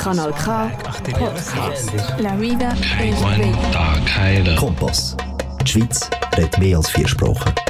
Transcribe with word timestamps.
Kanal 0.00 0.32
K, 0.32 0.70
Podcast. 1.12 1.92
La 2.20 2.34
Vida 2.40 2.72
Kompass. 4.56 5.14
Die 5.62 5.68
Schweiz 5.68 6.08
redet 6.38 6.58
mehr 6.58 6.78
als 6.78 6.88
vier 6.88 7.06
Sprachen. 7.06 7.69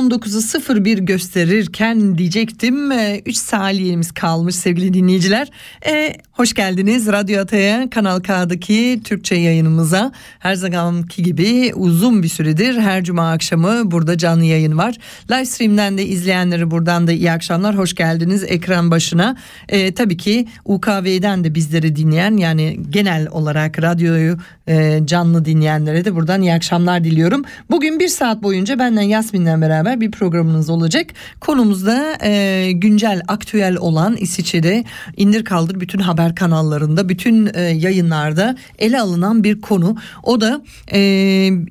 19'u 0.00 0.84
01 0.84 0.98
gösterirken 0.98 2.18
diyecektim. 2.18 2.92
Ee, 2.92 3.22
3 3.26 3.36
saniyemiz 3.36 4.12
kalmış 4.12 4.56
sevgili 4.56 4.94
dinleyiciler. 4.94 5.48
E, 5.86 6.16
hoş 6.32 6.54
geldiniz 6.54 7.06
Radyo 7.06 7.40
Ataya 7.40 7.90
Kanal 7.90 8.20
K'daki 8.20 9.00
Türkçe 9.04 9.34
yayınımıza. 9.34 10.12
Her 10.38 10.54
zamanki 10.54 11.22
gibi 11.22 11.72
uzun 11.74 12.22
bir 12.22 12.28
süredir 12.28 12.78
her 12.78 13.04
cuma 13.04 13.30
akşamı 13.32 13.90
burada 13.90 14.18
canlı 14.18 14.44
yayın 14.44 14.78
var. 14.78 14.94
Livestream'den 15.30 15.98
de 15.98 16.06
izleyenleri 16.06 16.70
buradan 16.70 17.06
da 17.06 17.12
iyi 17.12 17.32
akşamlar. 17.32 17.78
Hoş 17.78 17.94
geldiniz 17.94 18.44
ekran 18.44 18.90
başına. 18.90 19.36
E, 19.68 19.94
tabii 19.94 20.16
ki 20.16 20.48
UKV'den 20.64 21.44
de 21.44 21.54
bizleri 21.54 21.96
dinleyen 21.96 22.36
yani 22.36 22.80
genel 22.90 23.28
olarak 23.28 23.82
radyoyu 23.82 24.38
e, 24.68 25.00
canlı 25.04 25.44
dinleyenlere 25.44 26.04
de 26.04 26.14
buradan 26.14 26.42
iyi 26.42 26.52
akşamlar 26.52 27.04
diliyorum. 27.04 27.42
Bugün 27.70 28.00
bir 28.00 28.08
saat 28.08 28.42
boyunca 28.42 28.78
benden 28.78 29.02
Yasmin'den 29.02 29.60
beraber 29.60 29.89
bir 30.00 30.10
programınız 30.10 30.70
olacak. 30.70 31.06
Konumuzda 31.40 32.18
e, 32.22 32.72
güncel, 32.72 33.22
aktüel 33.28 33.76
olan 33.76 34.16
İsviçre'de 34.16 34.84
indir 35.16 35.44
kaldır 35.44 35.80
bütün 35.80 35.98
haber 35.98 36.34
kanallarında, 36.34 37.08
bütün 37.08 37.50
e, 37.54 37.60
yayınlarda 37.60 38.56
ele 38.78 39.00
alınan 39.00 39.44
bir 39.44 39.60
konu. 39.60 39.96
O 40.22 40.40
da 40.40 40.62
e, 40.92 41.00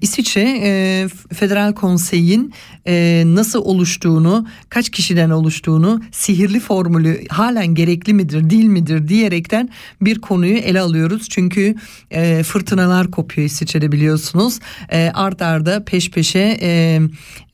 İsviçre 0.02 0.60
e, 0.64 1.08
Federal 1.34 1.74
Konsey'in 1.74 2.54
e, 2.88 3.24
nasıl 3.26 3.62
oluştuğunu, 3.66 4.48
kaç 4.70 4.90
kişiden 4.90 5.30
oluştuğunu, 5.30 6.02
sihirli 6.12 6.60
formülü 6.60 7.28
halen 7.30 7.68
gerekli 7.68 8.14
midir, 8.14 8.50
değil 8.50 8.66
midir 8.66 9.08
diyerekten 9.08 9.70
bir 10.02 10.22
konuyu 10.22 10.58
ele 10.58 10.82
alıyoruz. 10.82 11.30
Çünkü 11.30 11.76
e, 12.12 12.44
fırtınalar 12.44 13.12
kopuyor 13.12 13.46
İsviçre'de 13.46 13.92
biliyorsunuz. 13.92 14.60
E, 14.92 15.12
art 15.14 15.42
arda 15.42 15.84
peş 15.86 16.12
peşe 16.12 16.58
e, 16.62 17.02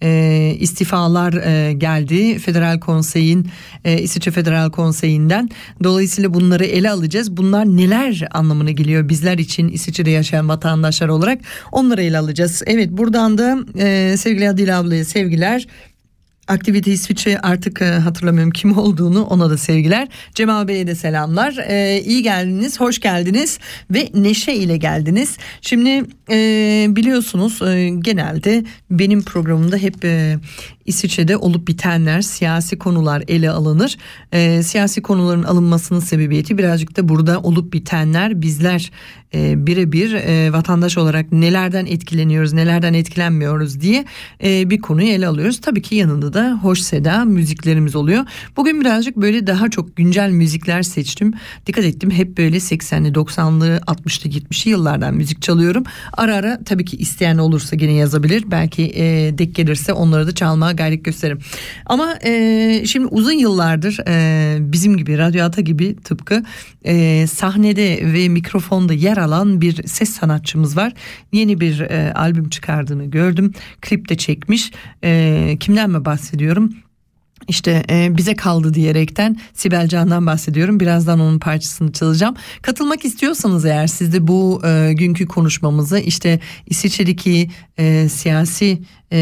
e, 0.04 0.55
istifalar 0.58 1.34
e, 1.34 1.74
geldi 1.74 2.40
Federal 2.40 2.80
Konsey'in 2.80 3.48
e, 3.86 4.02
İsviçre 4.02 4.32
Federal 4.32 4.72
Konsey'inden. 4.72 5.50
Dolayısıyla 5.84 6.34
bunları 6.34 6.66
ele 6.66 6.92
alacağız. 6.92 7.38
Bunlar 7.38 7.66
neler 7.66 8.28
anlamına 8.32 8.72
geliyor 8.72 9.10
bizler 9.10 9.38
için 9.38 9.70
İsviçre'de 9.70 10.10
yaşayan 10.10 10.50
vatandaşlar 10.50 11.08
olarak 11.08 11.40
onları 11.72 12.02
ele 12.02 12.18
alacağız. 12.18 12.64
Evet 12.66 12.92
buradan 12.92 13.38
da 13.38 13.58
e, 13.78 14.18
sevgili 14.18 14.50
Adil 14.50 14.80
ablaya 14.80 15.06
sevgiler. 15.06 15.68
Aktivite 16.48 16.92
İsviçre 16.92 17.40
artık 17.40 17.82
e, 17.82 17.86
hatırlamıyorum 17.86 18.52
kim 18.52 18.78
olduğunu 18.78 19.24
ona 19.24 19.50
da 19.50 19.58
sevgiler. 19.58 20.08
Cemal 20.34 20.68
Bey'e 20.68 20.88
de 20.88 20.96
selamlar. 20.96 21.58
E, 21.68 22.02
iyi 22.06 22.24
geldiniz, 22.24 22.80
hoş 22.80 23.00
geldiniz 23.00 23.60
ve 23.92 24.10
neşe 24.14 24.54
ile 24.54 24.78
geldiniz. 24.78 25.38
Şimdi 25.62 26.06
e, 26.32 26.38
biliyorsunuz 26.90 27.62
e, 27.62 27.90
genelde 28.00 28.64
benim 28.92 29.24
programımda 29.24 29.78
hep 29.78 30.06
e, 30.06 30.38
İsviçre'de 30.86 31.38
olup 31.38 31.68
bitenler, 31.68 32.22
siyasi 32.22 32.80
konular 32.80 33.24
ele 33.28 33.50
alınır. 33.50 33.98
E, 34.32 34.64
siyasi 34.64 35.02
konuların 35.02 35.44
alınmasının 35.44 36.00
sebebiyeti 36.00 36.58
birazcık 36.58 36.98
da 36.98 37.10
burada 37.10 37.40
olup 37.40 37.74
bitenler 37.74 38.42
bizler 38.42 38.92
e, 39.36 39.68
birebir 39.68 40.14
e, 40.14 40.54
vatandaş 40.54 40.98
olarak 40.98 41.32
nelerden 41.32 41.86
etkileniyoruz, 41.86 42.54
nelerden 42.54 42.94
etkilenmiyoruz 42.94 43.82
diye 43.82 44.06
e, 44.44 44.70
bir 44.70 44.82
konuyu 44.82 45.08
ele 45.08 45.28
alıyoruz. 45.28 45.62
Tabii 45.62 45.82
ki 45.82 45.96
yanında 45.96 46.34
da 46.34 46.60
hoş 46.62 46.80
seda 46.80 47.26
müziklerimiz 47.26 47.96
oluyor. 47.96 48.26
Bugün 48.58 48.82
birazcık 48.82 49.18
böyle 49.18 49.48
daha 49.48 49.70
çok 49.70 49.96
güncel 49.96 50.30
müzikler 50.30 50.84
seçtim. 50.84 51.34
Dikkat 51.66 51.86
ettim 51.86 52.12
hep 52.12 52.38
böyle 52.38 52.58
80'li, 52.58 53.12
90'lı, 53.12 53.78
60'lı, 53.78 54.30
70'li 54.30 54.70
yıllardan 54.70 55.14
müzik 55.14 55.42
çalıyorum. 55.42 55.84
Ara 56.14 56.36
ara 56.36 56.64
tabii 56.66 56.86
ki 56.86 56.98
isteyen 56.98 57.38
olursa 57.38 57.76
gene 57.76 57.94
yazabilir. 57.94 58.44
Belki 58.52 58.84
e, 58.96 59.38
denk 59.38 59.56
gelirse 59.56 59.94
onları 59.94 60.28
da 60.28 60.36
çalmaya 60.36 60.75
gayret 60.76 61.06
gösteririm. 61.06 61.40
Ama 61.86 62.16
e, 62.24 62.84
şimdi 62.86 63.08
uzun 63.08 63.32
yıllardır 63.32 64.00
e, 64.08 64.58
bizim 64.60 64.98
gibi 64.98 65.18
Radyo 65.18 65.46
Ata 65.46 65.62
gibi 65.62 65.96
tıpkı 65.96 66.44
e, 66.86 67.28
sahnede 67.28 68.14
ve 68.14 68.30
mikrofonda 68.30 68.94
yer 68.94 69.18
alan 69.18 69.62
bir 69.62 69.88
ses 69.88 70.10
sanatçımız 70.10 70.78
var. 70.78 70.94
Yeni 71.32 71.60
bir 71.60 71.80
e, 71.80 72.14
albüm 72.14 72.50
çıkardığını 72.50 73.06
gördüm. 73.06 73.54
Klip 73.82 74.10
de 74.10 74.18
çekmiş. 74.18 74.72
E, 75.04 75.58
kimden 75.60 75.90
mi 75.90 76.06
bahsediyorum? 76.06 76.85
İşte 77.48 77.84
e, 77.90 78.18
bize 78.18 78.36
kaldı 78.36 78.74
diyerekten 78.74 79.38
Sibel 79.54 79.88
Can'dan 79.88 80.26
bahsediyorum. 80.26 80.80
Birazdan 80.80 81.20
onun 81.20 81.40
parçasını 81.40 81.92
çalacağım. 81.92 82.36
Katılmak 82.62 83.06
istiyorsanız 83.06 83.66
eğer 83.66 83.88
siz 83.88 84.14
de 84.14 84.28
bu 84.28 84.62
e, 84.66 84.94
günkü 84.94 85.26
konuşmamızı 85.26 86.00
işte 86.00 86.40
İsviçre'deki 86.66 87.50
e, 87.78 88.10
siyasi 88.10 88.82
e, 89.12 89.18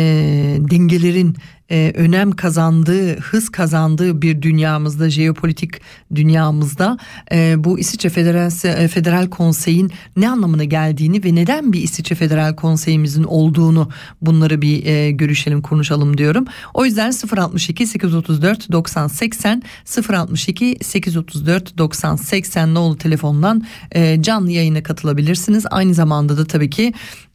dengelerin 0.72 1.35
e, 1.72 1.91
önem 1.96 2.31
kazandığı, 2.31 3.19
hız 3.19 3.50
kazandığı 3.50 4.22
bir 4.22 4.41
dünyamızda, 4.41 5.09
jeopolitik 5.09 5.81
dünyamızda 6.16 6.97
e, 7.31 7.63
bu 7.63 7.79
İsviçre 7.79 8.09
Federal, 8.09 8.51
e, 8.63 8.88
Federal 8.88 9.29
Konsey'in 9.29 9.91
ne 10.18 10.29
anlamına 10.29 10.63
geldiğini 10.63 11.23
ve 11.23 11.35
neden 11.35 11.73
bir 11.73 11.81
İsviçre 11.81 12.16
Federal 12.16 12.56
Konsey'imizin 12.56 13.23
olduğunu 13.23 13.90
bunları 14.22 14.62
bir 14.62 14.85
e, 14.85 15.12
görüşelim, 15.12 15.62
konuşalım 15.62 16.18
diyorum. 16.18 16.46
O 16.73 16.85
yüzden 16.85 17.12
062 17.38 17.88
834 17.88 18.72
90 18.72 19.07
80 19.07 19.63
062 20.09 20.78
834 20.81 21.78
90 21.78 22.16
80 22.16 22.73
nolu 22.73 22.97
telefondan 22.97 23.63
e, 23.91 24.22
canlı 24.22 24.52
yayına 24.52 24.84
katılabilirsiniz. 24.84 25.66
Aynı 25.72 25.94
zamanda 25.94 26.38
da 26.38 26.46
tabii 26.46 26.69
ki 26.69 26.94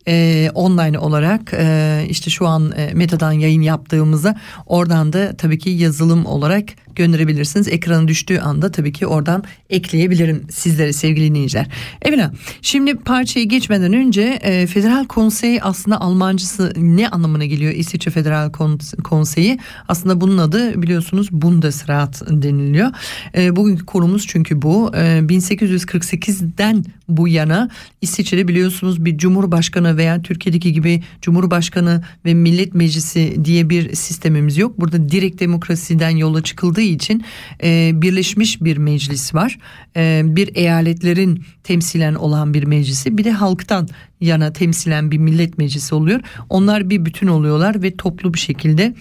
e, 0.08 0.50
online 0.54 0.98
olarak 0.98 1.54
e, 1.54 2.06
işte 2.08 2.30
şu 2.30 2.46
an 2.46 2.72
e, 2.76 2.94
Meta'dan 2.94 3.32
yayın 3.32 3.62
yaptığımızı 3.62 4.34
oradan 4.66 5.12
da 5.12 5.36
tabii 5.36 5.58
ki 5.58 5.70
yazılım 5.70 6.26
olarak 6.26 6.64
gönderebilirsiniz. 6.98 7.68
Ekranı 7.68 8.08
düştüğü 8.08 8.38
anda 8.38 8.70
tabii 8.70 8.92
ki 8.92 9.06
oradan 9.06 9.44
ekleyebilirim 9.70 10.42
sizlere 10.50 10.92
sevgili 10.92 11.28
dinleyiciler. 11.28 11.66
Evet 12.02 12.18
şimdi 12.62 12.94
parçayı 12.94 13.48
geçmeden 13.48 13.92
önce 13.92 14.22
e, 14.42 14.66
Federal 14.66 15.04
Konsey 15.06 15.58
aslında 15.62 16.00
Almancısı 16.00 16.72
ne 16.76 17.08
anlamına 17.08 17.44
geliyor 17.44 17.72
İsviçre 17.72 18.10
Federal 18.10 18.52
Kon- 18.52 19.02
Konseyi? 19.04 19.58
Aslında 19.88 20.20
bunun 20.20 20.38
adı 20.38 20.82
biliyorsunuz 20.82 21.28
Bundesrat 21.32 22.22
deniliyor. 22.30 22.90
E, 23.36 23.56
bugünkü 23.56 23.86
konumuz 23.86 24.26
çünkü 24.26 24.62
bu. 24.62 24.90
E, 24.94 24.98
1848'den 24.98 26.84
bu 27.08 27.28
yana 27.28 27.70
İsviçre'de 28.00 28.48
biliyorsunuz 28.48 29.04
bir 29.04 29.18
cumhurbaşkanı 29.18 29.96
veya 29.96 30.22
Türkiye'deki 30.22 30.72
gibi 30.72 31.02
cumhurbaşkanı 31.22 32.02
ve 32.24 32.34
millet 32.34 32.74
meclisi 32.74 33.44
diye 33.44 33.70
bir 33.70 33.94
sistemimiz 33.94 34.58
yok. 34.58 34.80
Burada 34.80 35.08
direkt 35.08 35.40
demokrasiden 35.40 36.10
yola 36.10 36.42
çıkıldığı 36.42 36.80
için 36.88 37.24
e, 37.62 37.90
birleşmiş 37.94 38.62
bir 38.62 38.76
meclis 38.76 39.34
var. 39.34 39.58
E, 39.96 40.22
bir 40.24 40.56
eyaletlerin 40.56 41.44
temsilen 41.64 42.14
olan 42.14 42.54
bir 42.54 42.64
meclisi 42.64 43.18
bir 43.18 43.24
de 43.24 43.32
halktan 43.32 43.88
yana 44.20 44.52
temsilen 44.52 45.10
bir 45.10 45.18
millet 45.18 45.58
meclisi 45.58 45.94
oluyor. 45.94 46.20
Onlar 46.48 46.90
bir 46.90 47.04
bütün 47.04 47.26
oluyorlar 47.26 47.82
ve 47.82 47.96
toplu 47.96 48.34
bir 48.34 48.38
şekilde 48.38 48.94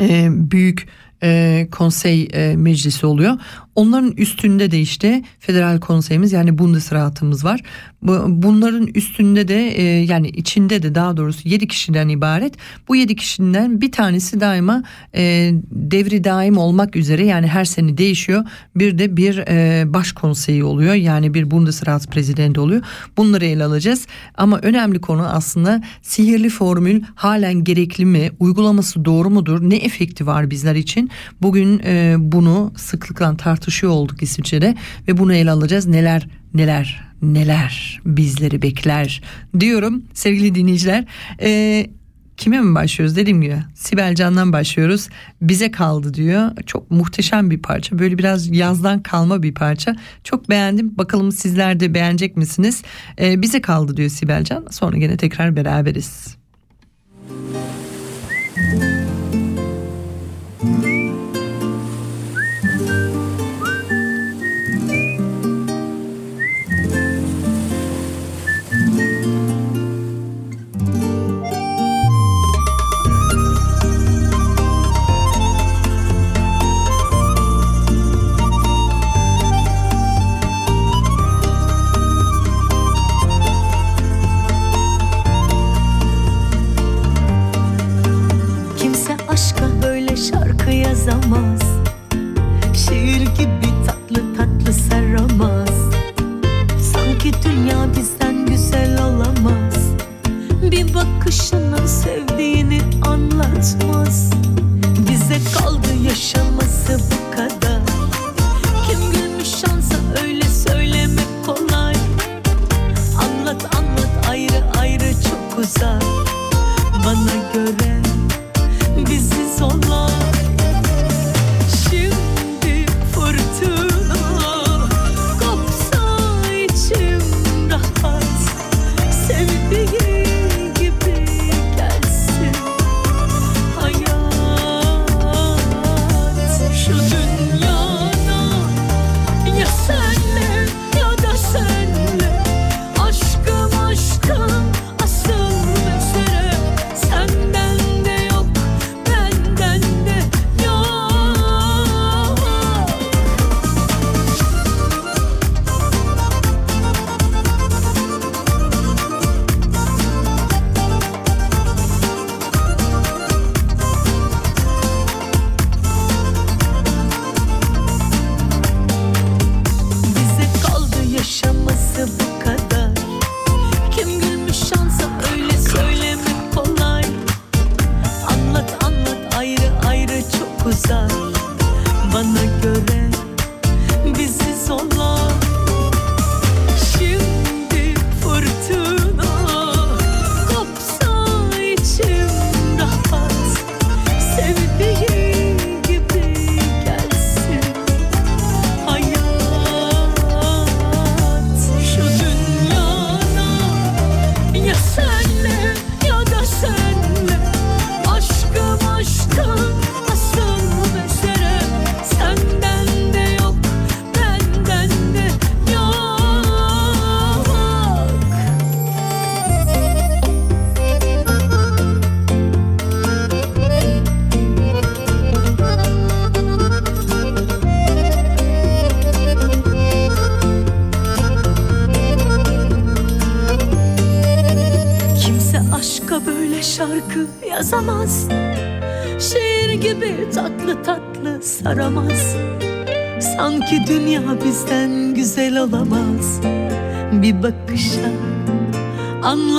e, 0.00 0.28
büyük 0.30 0.88
e, 1.22 1.68
konsey 1.70 2.28
e, 2.32 2.56
meclisi 2.56 3.06
oluyor. 3.06 3.38
Onların 3.74 4.12
üstünde 4.12 4.70
de 4.70 4.80
işte 4.80 5.22
federal 5.38 5.80
konseyimiz 5.80 6.32
yani 6.32 6.58
Bundesrat'ımız 6.58 7.44
var. 7.44 7.60
Bunların 8.28 8.86
üstünde 8.86 9.48
de 9.48 9.68
e, 9.68 9.82
yani 9.82 10.28
içinde 10.28 10.82
de 10.82 10.94
daha 10.94 11.16
doğrusu 11.16 11.48
7 11.48 11.68
kişiden 11.68 12.08
ibaret. 12.08 12.54
Bu 12.88 12.96
7 12.96 13.16
kişiden 13.16 13.80
bir 13.80 13.92
tanesi 13.92 14.40
daima 14.40 14.82
e, 15.14 15.52
devri 15.70 16.24
daim 16.24 16.58
olmak 16.58 16.96
üzere 16.96 17.26
yani 17.26 17.46
her 17.46 17.64
sene 17.64 17.98
değişiyor. 17.98 18.44
Bir 18.76 18.98
de 18.98 19.16
bir 19.16 19.38
e, 19.38 19.84
baş 19.92 20.12
konseyi 20.12 20.64
oluyor 20.64 20.94
yani 20.94 21.34
bir 21.34 21.50
Bundesrat 21.50 22.08
prezidenti 22.08 22.60
oluyor. 22.60 22.82
Bunları 23.16 23.44
ele 23.44 23.64
alacağız 23.64 24.06
ama 24.34 24.58
önemli 24.58 25.00
konu 25.00 25.28
aslında 25.28 25.82
sihirli 26.02 26.48
formül 26.48 27.02
halen 27.14 27.64
gerekli 27.64 28.04
mi? 28.04 28.30
Uygulaması 28.40 29.04
doğru 29.04 29.30
mudur? 29.30 29.70
Ne 29.70 29.76
efekti 29.76 30.26
var 30.26 30.50
bizler 30.50 30.74
için? 30.74 31.10
Bugün 31.42 31.80
bunu 32.32 32.72
sıklıkla 32.76 33.26
tartışıyor 33.60 33.92
olduk 33.92 34.22
İsviçre'de 34.22 34.74
ve 35.08 35.18
bunu 35.18 35.34
ele 35.34 35.50
alacağız. 35.50 35.86
Neler 35.86 36.28
neler 36.54 37.04
neler 37.22 38.00
bizleri 38.04 38.62
bekler 38.62 39.22
diyorum 39.60 40.02
sevgili 40.14 40.54
dinleyiciler. 40.54 41.04
E, 41.42 41.86
kime 42.36 42.60
mi 42.60 42.74
başlıyoruz? 42.74 43.16
Dediğim 43.16 43.42
gibi 43.42 43.56
Sibel 43.74 44.14
Can'dan 44.14 44.52
başlıyoruz. 44.52 45.08
Bize 45.42 45.70
kaldı 45.70 46.14
diyor. 46.14 46.50
Çok 46.66 46.90
muhteşem 46.90 47.50
bir 47.50 47.62
parça. 47.62 47.98
Böyle 47.98 48.18
biraz 48.18 48.56
yazdan 48.56 49.02
kalma 49.02 49.42
bir 49.42 49.54
parça. 49.54 49.96
Çok 50.24 50.48
beğendim. 50.48 50.98
Bakalım 50.98 51.32
sizler 51.32 51.80
de 51.80 51.94
beğenecek 51.94 52.36
misiniz? 52.36 52.82
Ee, 53.20 53.42
bize 53.42 53.60
kaldı 53.60 53.96
diyor 53.96 54.10
Sibel 54.10 54.44
Can. 54.44 54.66
Sonra 54.70 54.96
gene 54.96 55.16
tekrar 55.16 55.56
beraberiz. 55.56 56.36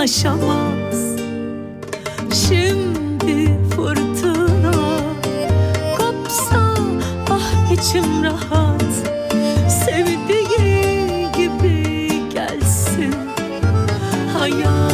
Anlaşamaz. 0.02 1.16
Şimdi 2.48 3.60
fırtına 3.76 4.72
kopsa 5.98 6.76
ah 7.30 7.72
içim 7.72 8.24
rahat. 8.24 8.94
Sevdiği 9.70 11.28
gibi 11.38 12.10
gelsin 12.34 13.16
hayat 14.38 14.91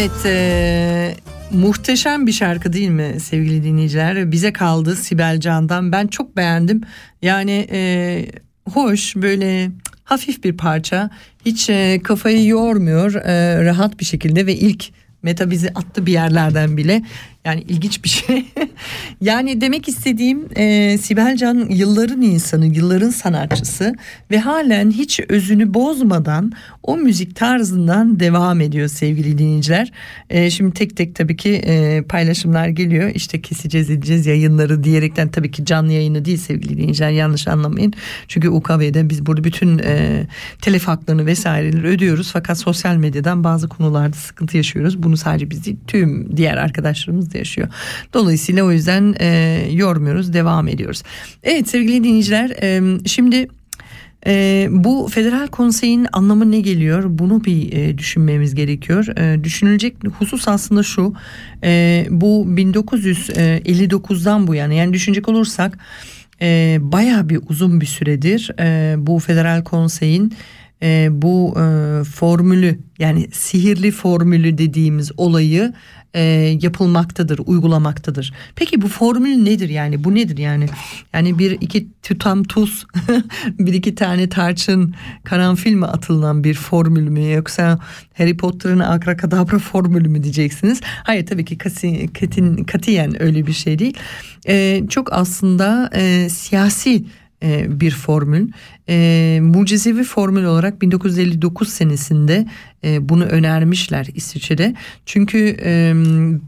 Evet 0.00 0.26
e, 0.26 1.14
Muhteşem 1.52 2.26
bir 2.26 2.32
şarkı 2.32 2.72
değil 2.72 2.88
mi 2.88 3.20
sevgili 3.20 3.64
dinleyiciler? 3.64 4.32
Bize 4.32 4.52
kaldı 4.52 4.96
Sibel 4.96 5.40
Can'dan. 5.40 5.92
Ben 5.92 6.06
çok 6.06 6.36
beğendim. 6.36 6.80
Yani 7.22 7.66
e, 7.72 8.26
hoş 8.70 9.16
böyle 9.16 9.70
hafif 10.04 10.44
bir 10.44 10.56
parça. 10.56 11.10
Hiç 11.46 11.70
e, 11.70 12.00
kafayı 12.04 12.46
yormuyor 12.46 13.14
e, 13.14 13.64
rahat 13.64 14.00
bir 14.00 14.04
şekilde 14.04 14.46
ve 14.46 14.54
ilk 14.54 14.84
Meta 15.22 15.50
bizi 15.50 15.68
attı 15.68 16.06
bir 16.06 16.12
yerlerden 16.12 16.76
bile. 16.76 17.02
Yani 17.44 17.64
ilginç 17.68 18.04
bir 18.04 18.08
şey. 18.08 18.46
yani 19.20 19.60
demek 19.60 19.88
istediğim 19.88 20.48
e, 20.56 20.98
Sibel 20.98 21.36
Can 21.36 21.66
yılların 21.70 22.22
insanı, 22.22 22.66
yılların 22.66 23.10
sanatçısı 23.10 23.94
ve 24.30 24.38
halen 24.38 24.90
hiç 24.90 25.20
özünü 25.28 25.74
bozmadan 25.74 26.52
o 26.82 26.96
müzik 26.96 27.36
tarzından 27.36 28.20
devam 28.20 28.60
ediyor 28.60 28.88
sevgili 28.88 29.38
dinleyiciler. 29.38 29.92
E, 30.30 30.50
şimdi 30.50 30.74
tek 30.74 30.96
tek 30.96 31.14
tabii 31.14 31.36
ki 31.36 31.62
e, 31.66 32.02
paylaşımlar 32.02 32.68
geliyor. 32.68 33.10
İşte 33.14 33.42
keseceğiz 33.42 33.90
edeceğiz 33.90 34.26
yayınları 34.26 34.84
diyerekten 34.84 35.28
tabii 35.28 35.50
ki 35.50 35.64
canlı 35.64 35.92
yayını 35.92 36.24
değil 36.24 36.38
sevgili 36.38 36.76
dinleyiciler 36.76 37.10
yanlış 37.10 37.48
anlamayın. 37.48 37.92
Çünkü 38.28 38.48
UKV'den 38.48 39.10
biz 39.10 39.26
burada 39.26 39.44
bütün 39.44 39.78
e, 39.78 40.26
telef 40.62 40.88
haklarını 40.88 41.26
vesaireleri 41.26 41.86
ödüyoruz. 41.86 42.30
Fakat 42.32 42.58
sosyal 42.58 42.96
medyadan 42.96 43.44
bazı 43.44 43.68
konularda 43.68 44.16
sıkıntı 44.16 44.56
yaşıyoruz. 44.56 45.02
Bunu 45.02 45.16
sadece 45.16 45.50
biz 45.50 45.66
değil 45.66 45.76
tüm 45.86 46.36
diğer 46.36 46.56
arkadaşlarımız 46.56 47.29
da 47.32 47.38
yaşıyor. 47.38 47.68
Dolayısıyla 48.14 48.64
o 48.64 48.72
yüzden 48.72 49.14
e, 49.20 49.26
yormuyoruz 49.72 50.32
devam 50.32 50.68
ediyoruz. 50.68 51.02
Evet 51.42 51.68
sevgili 51.68 52.04
dinleyiciler 52.04 52.50
e, 52.50 52.98
şimdi 53.06 53.48
e, 54.26 54.68
bu 54.70 55.08
federal 55.12 55.46
konseyin 55.46 56.06
anlamı 56.12 56.50
ne 56.50 56.60
geliyor? 56.60 57.04
Bunu 57.06 57.44
bir 57.44 57.72
e, 57.72 57.98
düşünmemiz 57.98 58.54
gerekiyor. 58.54 59.06
E, 59.18 59.44
düşünülecek 59.44 59.96
husus 60.18 60.48
aslında 60.48 60.82
şu. 60.82 61.14
E, 61.64 62.06
bu 62.10 62.46
1959'dan 62.48 64.46
bu 64.46 64.54
yana 64.54 64.74
yani 64.74 64.92
düşünecek 64.92 65.28
olursak 65.28 65.78
e, 66.42 66.78
baya 66.80 67.28
bir 67.28 67.40
uzun 67.48 67.80
bir 67.80 67.86
süredir 67.86 68.50
e, 68.60 68.94
bu 68.98 69.18
federal 69.18 69.64
konseyin 69.64 70.34
e, 70.82 71.08
bu 71.12 71.54
e, 71.60 71.64
formülü 72.04 72.78
yani 72.98 73.28
sihirli 73.32 73.90
formülü 73.90 74.58
dediğimiz 74.58 75.12
olayı 75.16 75.72
e, 76.14 76.20
yapılmaktadır, 76.62 77.40
uygulamaktadır. 77.46 78.32
Peki 78.56 78.82
bu 78.82 78.88
formül 78.88 79.36
nedir 79.36 79.68
yani? 79.68 80.04
Bu 80.04 80.14
nedir 80.14 80.38
yani? 80.38 80.66
Yani 81.12 81.38
bir 81.38 81.50
iki 81.50 81.88
tutam 82.02 82.44
tuz, 82.44 82.86
bir 83.58 83.72
iki 83.72 83.94
tane 83.94 84.28
tarçın, 84.28 84.94
karanfil 85.24 85.74
mi 85.74 85.86
atılan 85.86 86.44
bir 86.44 86.54
formül 86.54 87.08
mü 87.08 87.32
yoksa 87.32 87.78
Harry 88.18 88.36
Potter'ın 88.36 88.78
akrakadabra 88.78 89.58
formülü 89.58 90.08
mü 90.08 90.22
diyeceksiniz? 90.22 90.80
Hayır 90.84 91.26
tabii 91.26 91.44
ki 91.44 91.58
katin, 91.58 92.64
katiyen 92.64 93.22
öyle 93.22 93.46
bir 93.46 93.52
şey 93.52 93.78
değil. 93.78 93.94
E, 94.48 94.82
çok 94.88 95.12
aslında 95.12 95.90
e, 95.94 96.28
siyasi 96.28 97.04
e, 97.42 97.80
bir 97.80 97.90
formül. 97.90 98.48
E, 98.88 99.38
mucizevi 99.42 100.04
formül 100.04 100.44
olarak 100.44 100.82
1959 100.82 101.68
senesinde 101.68 102.46
e, 102.84 103.08
bunu 103.08 103.24
önermişler 103.24 104.06
İsviçre'de. 104.14 104.74
Çünkü 105.06 105.56
e, 105.64 105.92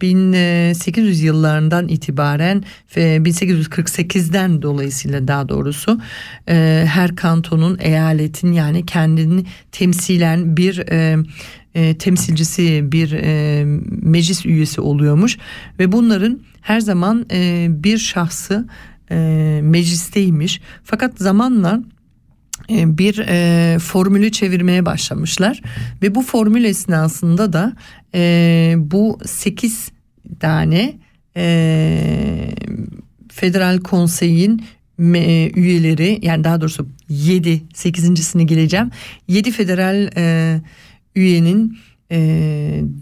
1800 0.01 1.23
yıllarından 1.23 1.89
itibaren 1.89 2.65
ve 2.97 3.17
1848'den 3.17 4.63
dolayısıyla 4.63 5.29
daha 5.29 5.49
doğrusu 5.49 6.01
e, 6.49 6.85
her 6.89 7.17
kantonun 7.17 7.79
eyaletin 7.81 8.53
yani 8.53 8.87
kendini 8.87 9.45
temsilen 9.73 10.57
bir 10.57 10.79
e, 10.79 11.17
e, 11.75 11.99
temsilcisi 11.99 12.93
bir 12.93 13.13
e, 13.13 13.65
meclis 14.03 14.47
üyesi 14.47 14.81
oluyormuş 14.81 15.39
ve 15.79 15.93
bunların 15.93 16.41
her 16.61 16.81
zaman 16.81 17.27
e, 17.33 17.67
bir 17.71 17.99
şahsı 17.99 18.67
e, 19.13 19.61
meclisteymiş. 19.63 20.61
Fakat 20.85 21.19
zamanla 21.19 21.83
e, 22.71 22.99
bir 22.99 23.19
e, 23.29 23.79
formülü 23.79 24.33
çevirmeye 24.33 24.87
başlamışlar 24.87 25.63
ve 26.03 26.15
bu 26.15 26.23
formül 26.23 26.65
esnasında 26.65 27.53
da 27.53 27.73
e, 28.15 28.75
bu 28.79 29.19
8 29.25 29.93
tane 30.41 30.95
e, 31.37 32.55
federal 33.33 33.79
konseyin 33.79 34.65
e, 35.15 35.51
üyeleri 35.55 36.19
yani 36.23 36.45
daha 36.45 36.61
doğrusu 36.61 36.89
7 37.09 37.63
8.sini 37.75 38.47
geleceğim 38.47 38.91
7 39.29 39.51
federal 39.51 40.11
e, 40.17 40.61
üyenin 41.17 41.79
e, 42.13 42.19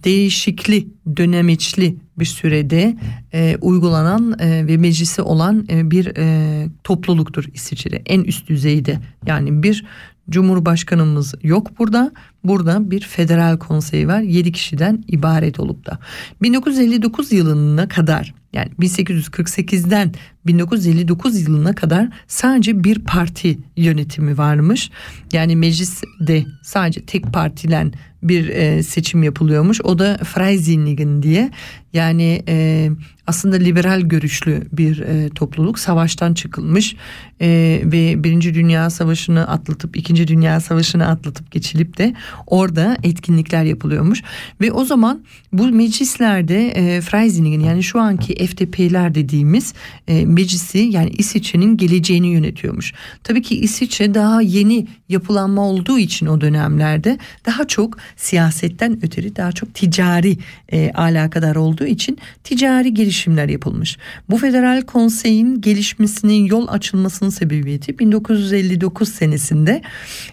değişikli 0.05 0.89
dönemeçli 1.17 1.97
bir 2.19 2.25
sürede 2.25 2.97
e, 3.33 3.57
uygulanan 3.61 4.37
e, 4.39 4.67
ve 4.67 4.77
meclisi 4.77 5.23
olan 5.23 5.67
e, 5.71 5.91
bir 5.91 6.17
e, 6.17 6.69
topluluktur 6.85 7.45
İsviçre 7.55 8.03
en 8.07 8.21
üst 8.21 8.49
düzeyde 8.49 8.99
yani 9.27 9.63
bir 9.63 9.85
Cumhurbaşkanımız 10.31 11.35
yok 11.43 11.79
burada. 11.79 12.13
Burada 12.45 12.91
bir 12.91 13.01
federal 13.01 13.59
konsey 13.59 14.09
var. 14.09 14.21
7 14.21 14.53
kişiden 14.53 15.05
ibaret 15.09 15.61
olup 15.61 15.87
da. 15.87 15.99
1959 16.43 17.33
yılına 17.33 17.89
kadar 17.89 18.35
yani 18.53 18.71
1848'den 18.81 20.13
1959 20.47 21.43
yılına 21.43 21.75
kadar 21.75 22.09
sadece 22.27 22.85
bir 22.85 22.99
parti 22.99 23.59
yönetimi 23.77 24.39
varmış. 24.39 24.91
Yani 25.33 25.57
mecliste 25.57 26.47
sadece 26.63 27.01
tek 27.07 27.33
partilen 27.33 27.93
bir 28.23 28.49
e, 28.49 28.83
seçim 28.83 29.23
yapılıyormuş. 29.23 29.81
O 29.81 29.99
da 29.99 30.19
Freisinnigen 30.25 31.23
diye. 31.23 31.51
Yani 31.93 32.43
e, 32.49 32.89
aslında 33.27 33.57
liberal 33.57 34.01
görüşlü 34.01 34.63
bir 34.73 35.01
e, 35.01 35.29
topluluk 35.29 35.79
savaştan 35.79 36.35
çıkılmış 36.35 36.97
e, 37.41 37.81
ve 37.85 38.25
Birinci 38.25 38.55
Dünya 38.55 38.91
Savaşı'nı 38.91 39.49
atlatıp 39.49 39.97
İkinci 39.97 40.29
Dünya 40.29 40.61
Savaşı'nı 40.61 41.09
atlatıp 41.09 41.51
geçilip 41.51 41.99
de 41.99 42.15
orada 42.47 42.97
etkinlikler 43.03 43.65
yapılıyormuş 43.65 44.23
ve 44.61 44.73
o 44.73 44.85
zaman 44.85 45.25
bu 45.53 45.67
meclislerde 45.67 46.69
e, 46.69 47.01
Freisinnigen 47.01 47.61
yani 47.61 47.83
şu 47.83 48.01
anki 48.01 48.33
FDP'ler 48.47 49.15
dediğimiz 49.15 49.75
e, 50.09 50.27
meclisi 50.27 50.79
yani 50.79 51.11
İsviçre'nin 51.11 51.77
geleceğini 51.77 52.29
yönetiyormuş. 52.29 52.93
Tabii 53.25 53.43
ki 53.43 53.61
İsviçre 53.61 54.15
daha 54.15 54.43
yeni 54.43 54.87
yapılanma 55.09 55.63
olduğu 55.63 55.99
için 55.99 56.27
o 56.27 56.41
dönemlerde 56.41 57.19
daha 57.47 57.67
çok 57.67 57.99
siyasetten 58.17 59.05
öteri 59.05 59.37
daha 59.37 59.53
çok 59.53 59.75
ticari 59.75 60.37
e, 60.73 60.91
alakadar 60.95 61.57
olduğu 61.57 61.87
için 61.87 62.19
ticari 62.45 62.95
girişimler 62.95 63.49
yapılmış. 63.49 63.99
Bu 64.31 64.39
federal 64.39 64.83
konseyin 64.83 65.61
gelişmesinin 65.61 66.45
yol 66.45 66.69
açılmasının 66.69 67.31
sebebiyeti 67.31 67.99
1959 67.99 69.09
senesinde 69.09 69.83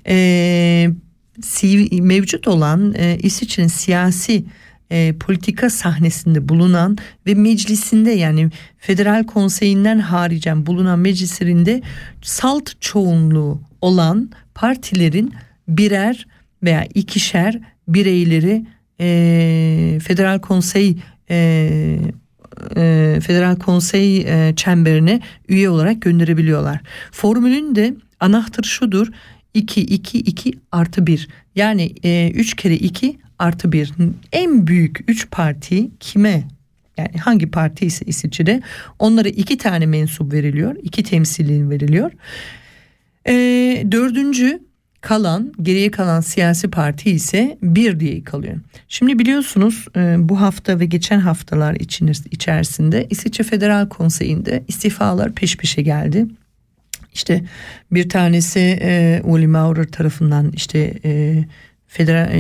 e, 0.08 0.90
mevcut 1.92 2.48
olan 2.48 2.94
e, 2.98 3.18
İsviçre'nin 3.22 3.68
siyasi 3.68 4.46
e, 4.92 5.14
politika 5.20 5.70
sahnesinde 5.70 6.50
bulunan 6.50 6.98
ve 7.28 7.34
meclisinde 7.34 8.12
yani 8.12 8.50
federal 8.78 9.24
konseyinden 9.24 10.00
haricen 10.00 10.66
bulunan 10.66 11.00
meclislerinde 11.00 11.82
salt 12.22 12.82
çoğunluğu 12.82 13.62
olan 13.82 14.30
partilerin 14.56 15.34
birer 15.68 16.28
veya 16.64 16.86
ikişer 16.94 17.60
bireyleri 17.88 18.66
e, 19.00 20.00
federal 20.04 20.40
konsey 20.40 20.98
e, 21.30 21.38
e, 22.78 23.20
federal 23.24 23.56
konsey 23.56 24.18
e, 24.18 24.56
çemberine 24.56 25.22
üye 25.48 25.70
olarak 25.70 26.02
gönderebiliyorlar. 26.02 26.80
Formülün 27.12 27.76
de 27.76 27.96
anahtarı 28.20 28.68
şudur 28.68 29.08
2 29.54 29.82
2 29.82 30.20
2 30.20 30.54
artı 30.72 31.08
1 31.08 31.28
yani 31.56 31.94
e, 32.04 32.32
3 32.32 32.56
kere 32.56 32.76
2 32.76 33.18
artı 33.40 33.72
1 33.72 33.94
en 34.32 34.68
büyük 34.68 35.00
3 35.08 35.32
parti 35.32 35.90
kime 36.00 36.44
yani 36.98 37.18
hangi 37.18 37.52
parti 37.52 37.86
ise 37.86 38.06
İsviçre'de 38.06 38.62
onlara 39.00 39.30
iki 39.30 39.58
tane 39.58 39.86
mensup 39.86 40.34
veriliyor 40.34 40.76
iki 40.84 41.04
temsilin 41.04 41.70
veriliyor. 41.70 42.12
E, 43.28 43.34
dördüncü 43.92 44.68
kalan 45.02 45.54
geriye 45.62 45.92
kalan 45.92 46.22
siyasi 46.22 46.70
parti 46.70 47.12
ise 47.12 47.58
bir 47.62 48.00
diye 48.00 48.24
kalıyor. 48.24 48.58
Şimdi 48.88 49.20
biliyorsunuz 49.20 49.86
e, 49.96 50.16
bu 50.20 50.42
hafta 50.42 50.80
ve 50.80 50.86
geçen 50.86 51.20
haftalar 51.20 51.76
içerisinde 52.32 53.08
İsviçre 53.10 53.44
Federal 53.44 53.90
Konseyi'nde 53.90 54.64
istifalar 54.68 55.32
peş 55.32 55.58
peşe 55.58 55.82
geldi. 55.82 56.26
İşte 57.14 57.44
bir 57.92 58.10
tanesi 58.10 58.80
e, 58.82 59.22
Uli 59.24 59.48
Maurer 59.48 59.88
tarafından 59.88 60.52
işte 60.52 60.94
e, 61.06 61.44
federal 61.88 62.32
e, 62.34 62.40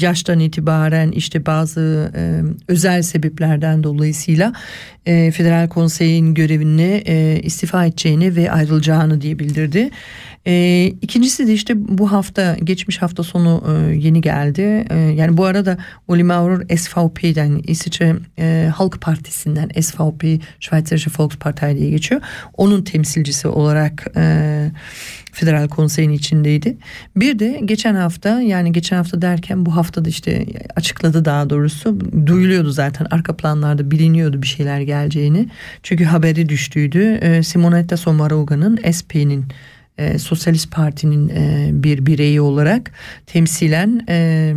yaştan 0.00 0.40
itibaren 0.40 1.10
işte 1.10 1.46
bazı 1.46 2.12
e, 2.16 2.22
özel 2.68 3.02
sebeplerden 3.02 3.82
dolayısıyla 3.82 4.52
e, 5.06 5.30
federal 5.30 5.68
konseyin 5.68 6.34
görevini 6.34 7.02
e, 7.06 7.40
istifa 7.42 7.84
edeceğini 7.84 8.36
ve 8.36 8.50
ayrılacağını 8.50 9.20
diye 9.20 9.38
bildirdi. 9.38 9.90
E, 10.46 10.84
ikincisi 11.02 11.46
de 11.46 11.52
işte 11.52 11.74
bu 11.98 12.12
hafta 12.12 12.56
geçmiş 12.64 13.02
hafta 13.02 13.22
sonu 13.22 13.64
e, 13.68 13.94
yeni 13.94 14.20
geldi. 14.20 14.84
E, 14.90 14.96
yani 14.96 15.36
bu 15.36 15.44
arada 15.44 15.78
Uli 16.08 16.24
Maurer 16.24 16.76
SVP'den 16.76 17.60
İsviçre 17.66 18.16
e, 18.38 18.70
Halk 18.74 19.00
Partisi'nden 19.00 19.68
SVP 19.80 20.42
Schweizerische 20.60 21.10
Volkspartei 21.18 21.78
diye 21.78 21.90
geçiyor. 21.90 22.20
Onun 22.56 22.82
temsilcisi 22.82 23.48
olarak 23.48 24.06
e, 24.16 24.70
Federal 25.32 25.68
Konsey'in 25.68 26.10
içindeydi. 26.10 26.76
Bir 27.16 27.38
de 27.38 27.60
geçen 27.64 27.94
hafta 27.94 28.40
yani 28.40 28.72
geçen 28.72 28.96
hafta 28.96 29.22
derken 29.22 29.66
bu 29.66 29.76
hafta 29.76 30.04
da 30.04 30.08
işte 30.08 30.46
açıkladı 30.76 31.24
daha 31.24 31.50
doğrusu 31.50 31.98
duyuluyordu 32.26 32.70
zaten 32.70 33.06
arka 33.10 33.36
planlarda 33.36 33.90
biliniyordu 33.90 34.42
bir 34.42 34.46
şeyler 34.46 34.80
geleceğini. 34.80 35.48
Çünkü 35.82 36.04
haberi 36.04 36.48
düştüydü. 36.48 37.14
E, 37.14 37.42
Simonetta 37.42 37.96
Sommaruga'nın 37.96 38.78
SP'nin 38.92 39.44
e, 39.98 40.18
Sosyalist 40.18 40.70
Parti'nin 40.72 41.28
e, 41.28 41.70
bir 41.72 42.06
bireyi 42.06 42.40
olarak 42.40 42.92
temsilen 43.26 44.04
e, 44.08 44.54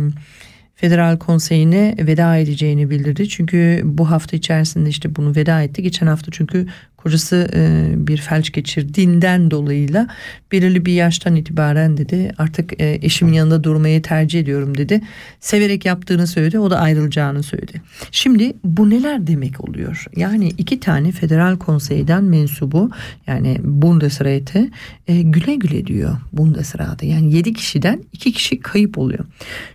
Federal 0.84 1.18
Konseyi'ne 1.18 1.94
veda 1.98 2.36
edeceğini 2.36 2.90
bildirdi. 2.90 3.28
Çünkü 3.28 3.80
bu 3.84 4.10
hafta 4.10 4.36
içerisinde 4.36 4.88
işte 4.88 5.16
bunu 5.16 5.36
veda 5.36 5.62
etti. 5.62 5.82
Geçen 5.82 6.06
hafta 6.06 6.32
çünkü 6.32 6.66
kocası 6.96 7.48
e, 7.54 7.92
bir 7.96 8.16
felç 8.16 8.52
geçirdiğinden 8.52 9.50
dolayıyla 9.50 10.08
belirli 10.52 10.86
bir 10.86 10.92
yaştan 10.92 11.36
itibaren 11.36 11.96
dedi 11.96 12.32
artık 12.38 12.80
e, 12.80 12.98
eşimin 13.02 13.32
yanında 13.32 13.64
durmayı 13.64 14.02
tercih 14.02 14.40
ediyorum 14.40 14.78
dedi. 14.78 15.00
Severek 15.40 15.84
yaptığını 15.84 16.26
söyledi 16.26 16.58
o 16.58 16.70
da 16.70 16.78
ayrılacağını 16.78 17.42
söyledi. 17.42 17.82
Şimdi 18.10 18.52
bu 18.64 18.90
neler 18.90 19.26
demek 19.26 19.68
oluyor? 19.68 20.04
Yani 20.16 20.48
iki 20.48 20.80
tane 20.80 21.12
federal 21.12 21.56
konseyden 21.58 22.24
mensubu 22.24 22.90
yani 23.26 23.56
Bundesrat'e 23.62 24.70
e, 25.08 25.22
güle 25.22 25.54
güle 25.54 25.86
diyor 25.86 26.16
Bundesrat'a. 26.32 27.06
Yani 27.06 27.34
yedi 27.34 27.52
kişiden 27.52 28.04
iki 28.12 28.32
kişi 28.32 28.60
kayıp 28.60 28.98
oluyor. 28.98 29.24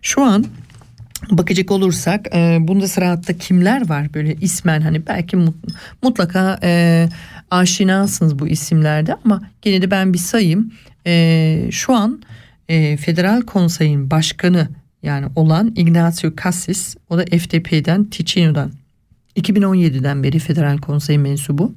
Şu 0.02 0.22
an 0.22 0.46
bakacak 1.32 1.72
olursak 1.72 2.36
e, 2.36 2.58
Bundesrat'ta 2.62 3.34
kimler 3.34 3.90
var 3.90 4.14
böyle 4.14 4.36
ismen 4.36 4.82
hani 4.82 5.08
belki 5.08 5.38
mutlaka 6.02 6.60
e, 6.64 7.10
aşinasınız 7.52 8.40
bu 8.40 8.48
isimlerde 8.48 9.16
ama 9.26 9.42
gene 9.62 9.82
de 9.82 9.92
ben 9.92 10.14
bir 10.14 10.18
sayayım. 10.18 10.72
E, 11.08 11.68
şu 11.72 11.96
an 11.96 12.22
e, 12.70 12.98
Federal 12.98 13.42
Konsey'in 13.42 14.12
başkanı 14.12 14.68
yani 15.04 15.28
olan 15.36 15.74
Ignacio 15.76 16.32
Cassis 16.44 16.96
o 17.10 17.18
da 17.18 17.26
FDP'den 17.26 18.04
Ticino'dan 18.06 18.72
2017'den 19.38 20.24
beri 20.24 20.40
Federal 20.40 20.78
Konsey 20.78 21.18
mensubu. 21.18 21.74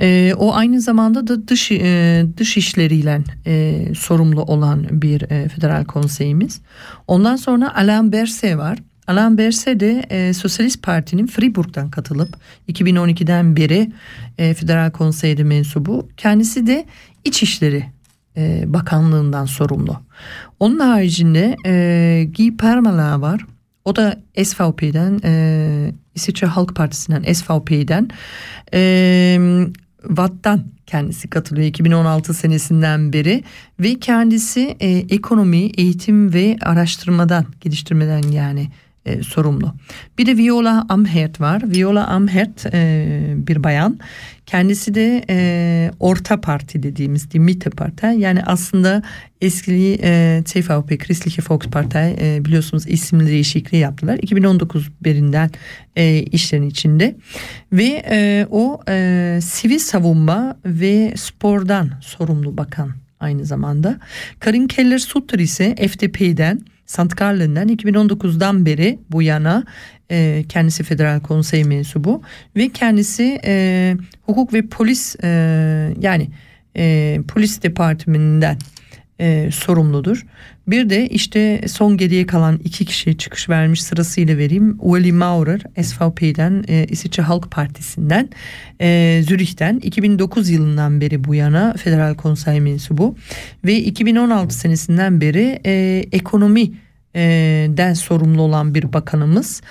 E, 0.00 0.34
o 0.38 0.54
aynı 0.54 0.80
zamanda 0.80 1.26
da 1.26 1.48
dış 1.48 1.70
e, 1.70 2.26
dış 2.36 2.56
işleriyle 2.56 3.20
e, 3.46 3.84
sorumlu 3.94 4.42
olan 4.42 4.86
bir 4.90 5.30
e, 5.30 5.48
Federal 5.48 5.84
Konseyimiz. 5.84 6.60
Ondan 7.06 7.36
sonra 7.36 7.76
Alain 7.76 8.12
Berset 8.12 8.56
var. 8.56 8.78
Alain 9.06 9.38
Berset 9.38 9.80
de 9.80 10.06
e, 10.10 10.32
Sosyalist 10.32 10.82
Parti'nin 10.82 11.26
Fribourg'dan 11.26 11.90
katılıp 11.90 12.36
2012'den 12.68 13.56
beri 13.56 13.92
e, 14.38 14.54
Federal 14.54 14.90
Konsey'de 14.90 15.44
mensubu. 15.44 16.08
Kendisi 16.16 16.66
de 16.66 16.84
İçişleri 17.24 17.84
e, 18.36 18.64
Bakanlığından 18.66 19.44
sorumlu. 19.44 20.00
Onun 20.60 20.78
haricinde 20.78 21.56
e, 21.66 22.24
Guy 22.36 22.56
Parmelin 22.56 23.22
var. 23.22 23.46
O 23.84 23.96
da 23.96 24.20
SVP'den 24.44 25.20
e, 25.24 25.92
İsviçre 26.18 26.46
Halk 26.46 26.76
Partisi'nden 26.76 27.32
SVP'den 27.32 28.08
e, 28.74 29.38
Watt'tan 30.08 30.64
kendisi 30.86 31.30
katılıyor 31.30 31.66
2016 31.66 32.34
senesinden 32.34 33.12
beri. 33.12 33.44
Ve 33.80 33.94
kendisi 33.94 34.76
e, 34.80 34.88
ekonomi, 34.88 35.70
eğitim 35.76 36.32
ve 36.32 36.56
araştırmadan, 36.62 37.46
geliştirmeden 37.60 38.22
yani 38.22 38.68
e, 39.08 39.22
sorumlu. 39.22 39.74
Bir 40.18 40.26
de 40.26 40.36
Viola 40.36 40.86
Amherd 40.88 41.40
var. 41.40 41.62
Viola 41.74 42.06
Amherd 42.06 42.72
e, 42.72 43.34
bir 43.46 43.64
bayan. 43.64 43.98
Kendisi 44.46 44.94
de 44.94 45.24
e, 45.30 45.90
Orta 46.00 46.40
Parti 46.40 46.82
dediğimiz 46.82 47.30
die 47.30 47.38
Mitte 47.38 47.70
Parti. 47.70 48.06
Yani 48.06 48.42
aslında 48.42 49.02
eski 49.40 49.98
e, 50.02 50.42
CVP 50.44 50.98
Christliche 50.98 51.42
Volkspartei 51.48 52.16
e, 52.20 52.44
biliyorsunuz 52.44 52.86
isimli 52.86 53.26
değişikliği 53.26 53.76
yaptılar. 53.76 54.18
2019 54.22 54.90
berinden 55.04 55.50
e, 55.96 56.22
işlerin 56.22 56.68
içinde. 56.68 57.16
Ve 57.72 58.02
e, 58.10 58.46
o 58.50 58.80
e, 58.88 59.38
sivil 59.42 59.78
savunma 59.78 60.56
ve 60.64 61.12
spordan 61.16 61.90
sorumlu 62.00 62.56
bakan 62.56 62.90
aynı 63.20 63.44
zamanda. 63.44 63.98
Karin 64.40 64.66
Keller 64.66 64.98
Sutter 64.98 65.38
ise 65.38 65.74
FDP'den 65.74 66.60
Sant 66.88 67.16
Gallen'den 67.16 67.68
2019'dan 67.68 68.66
beri 68.66 68.98
bu 69.12 69.22
yana 69.22 69.64
e, 70.10 70.44
kendisi 70.48 70.82
federal 70.82 71.20
konsey 71.20 71.64
mensubu 71.64 72.22
ve 72.56 72.68
kendisi 72.68 73.40
e, 73.44 73.96
hukuk 74.26 74.52
ve 74.54 74.66
polis 74.66 75.16
e, 75.22 75.28
yani 76.00 76.28
e, 76.76 77.18
polis 77.28 77.62
departmanından 77.62 78.58
e, 79.20 79.50
sorumludur. 79.52 80.26
Bir 80.68 80.90
de 80.90 81.08
işte 81.08 81.60
son 81.68 81.96
geriye 81.96 82.26
kalan 82.26 82.60
iki 82.64 82.84
kişi 82.84 83.18
çıkış 83.18 83.48
vermiş 83.48 83.82
sırasıyla 83.82 84.38
vereyim. 84.38 84.76
Ueli 84.80 85.12
Maurer 85.12 85.60
SVP'den 85.82 86.64
e, 86.68 86.86
İsviçre 86.88 87.22
Halk 87.22 87.50
Partisi'nden 87.50 88.28
e, 88.80 89.20
Zürih'ten. 89.26 89.78
2009 89.78 90.50
yılından 90.50 91.00
beri 91.00 91.24
bu 91.24 91.34
yana 91.34 91.74
federal 91.74 92.14
konsey 92.14 92.60
mensubu. 92.60 93.16
Ve 93.64 93.76
2016 93.76 94.54
senesinden 94.54 95.20
beri 95.20 95.60
e, 95.66 96.04
ekonomi 96.12 96.72
den 97.68 97.94
sorumlu 97.94 98.42
olan 98.42 98.74
bir 98.74 98.92
bakanımız 98.92 99.62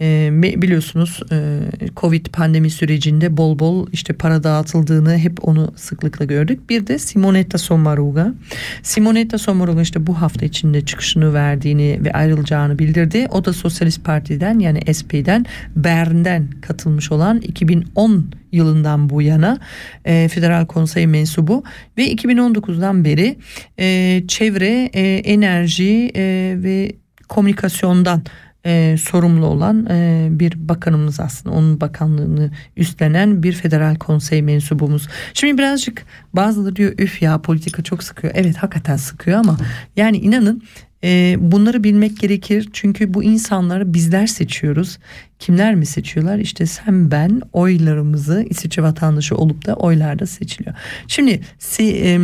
e, 0.00 0.30
biliyorsunuz 0.62 1.20
e, 1.32 1.60
Covid 1.96 2.26
pandemi 2.26 2.70
sürecinde 2.70 3.36
bol 3.36 3.58
bol 3.58 3.86
işte 3.92 4.12
para 4.12 4.42
dağıtıldığını 4.42 5.18
hep 5.18 5.48
onu 5.48 5.72
sıklıkla 5.76 6.24
gördük. 6.24 6.70
Bir 6.70 6.86
de 6.86 6.98
Simonetta 6.98 7.58
Sommaruga. 7.58 8.34
Simonetta 8.82 9.38
Sommaruga 9.38 9.82
işte 9.82 10.06
bu 10.06 10.20
hafta 10.20 10.46
içinde 10.46 10.84
çıkışını 10.84 11.34
verdiğini 11.34 12.04
ve 12.04 12.12
ayrılacağını 12.12 12.78
bildirdi. 12.78 13.26
O 13.30 13.44
da 13.44 13.52
Sosyalist 13.52 14.04
Parti'den 14.04 14.58
yani 14.58 14.94
SP'den 14.94 15.46
Bern'den 15.76 16.50
katılmış 16.60 17.12
olan 17.12 17.40
2010 17.40 18.30
yılından 18.52 19.10
bu 19.10 19.22
yana 19.22 19.58
e, 20.04 20.28
Federal 20.28 20.66
Konsey 20.66 21.06
mensubu 21.06 21.64
ve 21.98 22.12
2019'dan 22.12 23.04
beri 23.04 23.36
e, 23.78 24.22
çevre, 24.28 24.90
e, 24.92 25.16
enerji 25.16 26.12
e, 26.16 26.54
ve 26.62 26.92
komünikasyondan 27.28 28.22
e, 28.66 28.96
sorumlu 28.96 29.46
olan 29.46 29.86
e, 29.90 30.28
bir 30.30 30.68
bakanımız 30.68 31.20
aslında 31.20 31.56
onun 31.56 31.80
bakanlığını 31.80 32.50
üstlenen 32.76 33.42
bir 33.42 33.52
federal 33.52 33.96
konsey 33.96 34.42
mensubumuz. 34.42 35.08
Şimdi 35.34 35.58
birazcık 35.58 36.06
bazıları 36.32 36.76
diyor 36.76 36.92
üf 36.98 37.22
ya 37.22 37.42
politika 37.42 37.82
çok 37.82 38.02
sıkıyor. 38.02 38.32
Evet 38.36 38.56
hakikaten 38.56 38.96
sıkıyor 38.96 39.38
ama 39.38 39.56
yani 39.96 40.16
inanın 40.16 40.62
e, 41.04 41.36
bunları 41.38 41.84
bilmek 41.84 42.20
gerekir. 42.20 42.68
Çünkü 42.72 43.14
bu 43.14 43.22
insanları 43.22 43.94
bizler 43.94 44.26
seçiyoruz. 44.26 44.98
Kimler 45.38 45.74
mi 45.74 45.86
seçiyorlar? 45.86 46.38
İşte 46.38 46.66
sen 46.66 47.10
ben 47.10 47.42
oylarımızı 47.52 48.46
İsviçre 48.50 48.82
vatandaşı 48.82 49.36
olup 49.36 49.66
da 49.66 49.74
oylarda 49.74 50.26
seçiliyor. 50.26 50.76
Şimdi 51.08 51.40
si, 51.58 51.82
e, 51.82 52.18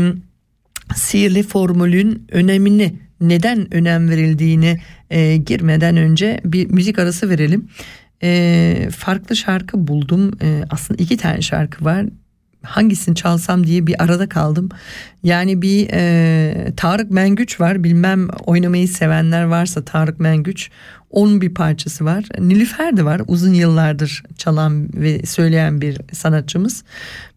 sihirli 0.94 1.42
formülün 1.42 2.26
önemini 2.30 2.94
neden 3.28 3.74
önem 3.74 4.10
verildiğini 4.10 4.80
e, 5.10 5.36
girmeden 5.36 5.96
önce 5.96 6.40
bir 6.44 6.70
müzik 6.70 6.98
arası 6.98 7.30
verelim. 7.30 7.68
E, 8.22 8.88
farklı 8.96 9.36
şarkı 9.36 9.86
buldum. 9.86 10.32
E, 10.42 10.64
aslında 10.70 11.02
iki 11.02 11.16
tane 11.16 11.42
şarkı 11.42 11.84
var. 11.84 12.06
Hangisini 12.62 13.14
çalsam 13.14 13.66
diye 13.66 13.86
bir 13.86 14.02
arada 14.02 14.28
kaldım. 14.28 14.68
Yani 15.22 15.62
bir 15.62 15.88
e, 15.92 16.72
Tarık 16.76 17.10
Mengüç 17.10 17.60
var. 17.60 17.84
Bilmem 17.84 18.28
oynamayı 18.46 18.88
sevenler 18.88 19.42
varsa 19.44 19.84
Tarık 19.84 20.20
Mengüç. 20.20 20.70
Onun 21.10 21.40
bir 21.40 21.54
parçası 21.54 22.04
var. 22.04 22.24
Nilüfer 22.38 22.96
de 22.96 23.04
var. 23.04 23.22
Uzun 23.26 23.54
yıllardır 23.54 24.22
çalan 24.38 24.88
ve 24.94 25.26
söyleyen 25.26 25.80
bir 25.80 25.98
sanatçımız. 26.12 26.84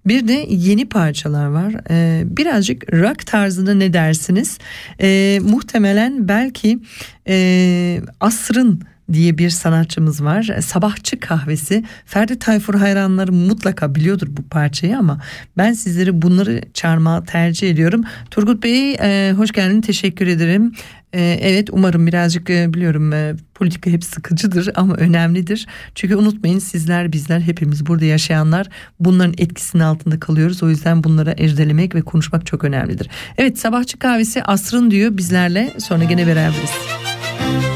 Bir 0.05 0.27
de 0.27 0.45
yeni 0.49 0.89
parçalar 0.89 1.45
var. 1.45 1.73
Ee, 1.89 2.23
birazcık 2.25 2.93
rock 2.93 3.25
tarzında 3.25 3.73
ne 3.73 3.93
dersiniz? 3.93 4.57
Ee, 5.01 5.39
muhtemelen 5.43 6.27
belki 6.27 6.79
e, 7.27 8.01
asrın 8.19 8.81
diye 9.13 9.37
bir 9.37 9.49
sanatçımız 9.49 10.23
var. 10.23 10.49
Sabahçı 10.61 11.19
kahvesi. 11.19 11.83
Ferdi 12.05 12.39
Tayfur 12.39 12.75
hayranları 12.75 13.31
mutlaka 13.31 13.95
biliyordur 13.95 14.27
bu 14.29 14.43
parçayı 14.43 14.97
ama 14.97 15.21
ben 15.57 15.73
sizleri 15.73 16.21
bunları 16.21 16.61
çağırma 16.73 17.23
tercih 17.23 17.69
ediyorum. 17.69 18.03
Turgut 18.31 18.63
Bey 18.63 18.93
e, 18.93 19.33
hoş 19.37 19.51
geldin 19.51 19.81
teşekkür 19.81 20.27
ederim. 20.27 20.73
E, 21.15 21.39
evet 21.41 21.69
umarım 21.71 22.07
birazcık 22.07 22.49
e, 22.49 22.73
biliyorum 22.73 23.13
e, 23.13 23.35
politika 23.53 23.89
hep 23.89 24.03
sıkıcıdır 24.03 24.69
ama 24.75 24.95
önemlidir. 24.95 25.67
Çünkü 25.95 26.15
unutmayın 26.15 26.59
sizler 26.59 27.11
bizler 27.11 27.39
hepimiz 27.39 27.85
burada 27.85 28.05
yaşayanlar 28.05 28.67
bunların 28.99 29.33
etkisinin 29.37 29.83
altında 29.83 30.19
kalıyoruz. 30.19 30.63
O 30.63 30.69
yüzden 30.69 31.03
bunlara 31.03 31.31
erdelemek 31.31 31.95
ve 31.95 32.01
konuşmak 32.01 32.45
çok 32.45 32.63
önemlidir. 32.63 33.09
Evet 33.37 33.59
sabahçı 33.59 33.99
kahvesi 33.99 34.43
asrın 34.43 34.91
diyor 34.91 35.17
bizlerle 35.17 35.73
sonra 35.79 36.03
gene 36.03 36.27
beraberiz. 36.27 36.69
Sevgilim, 36.69 37.74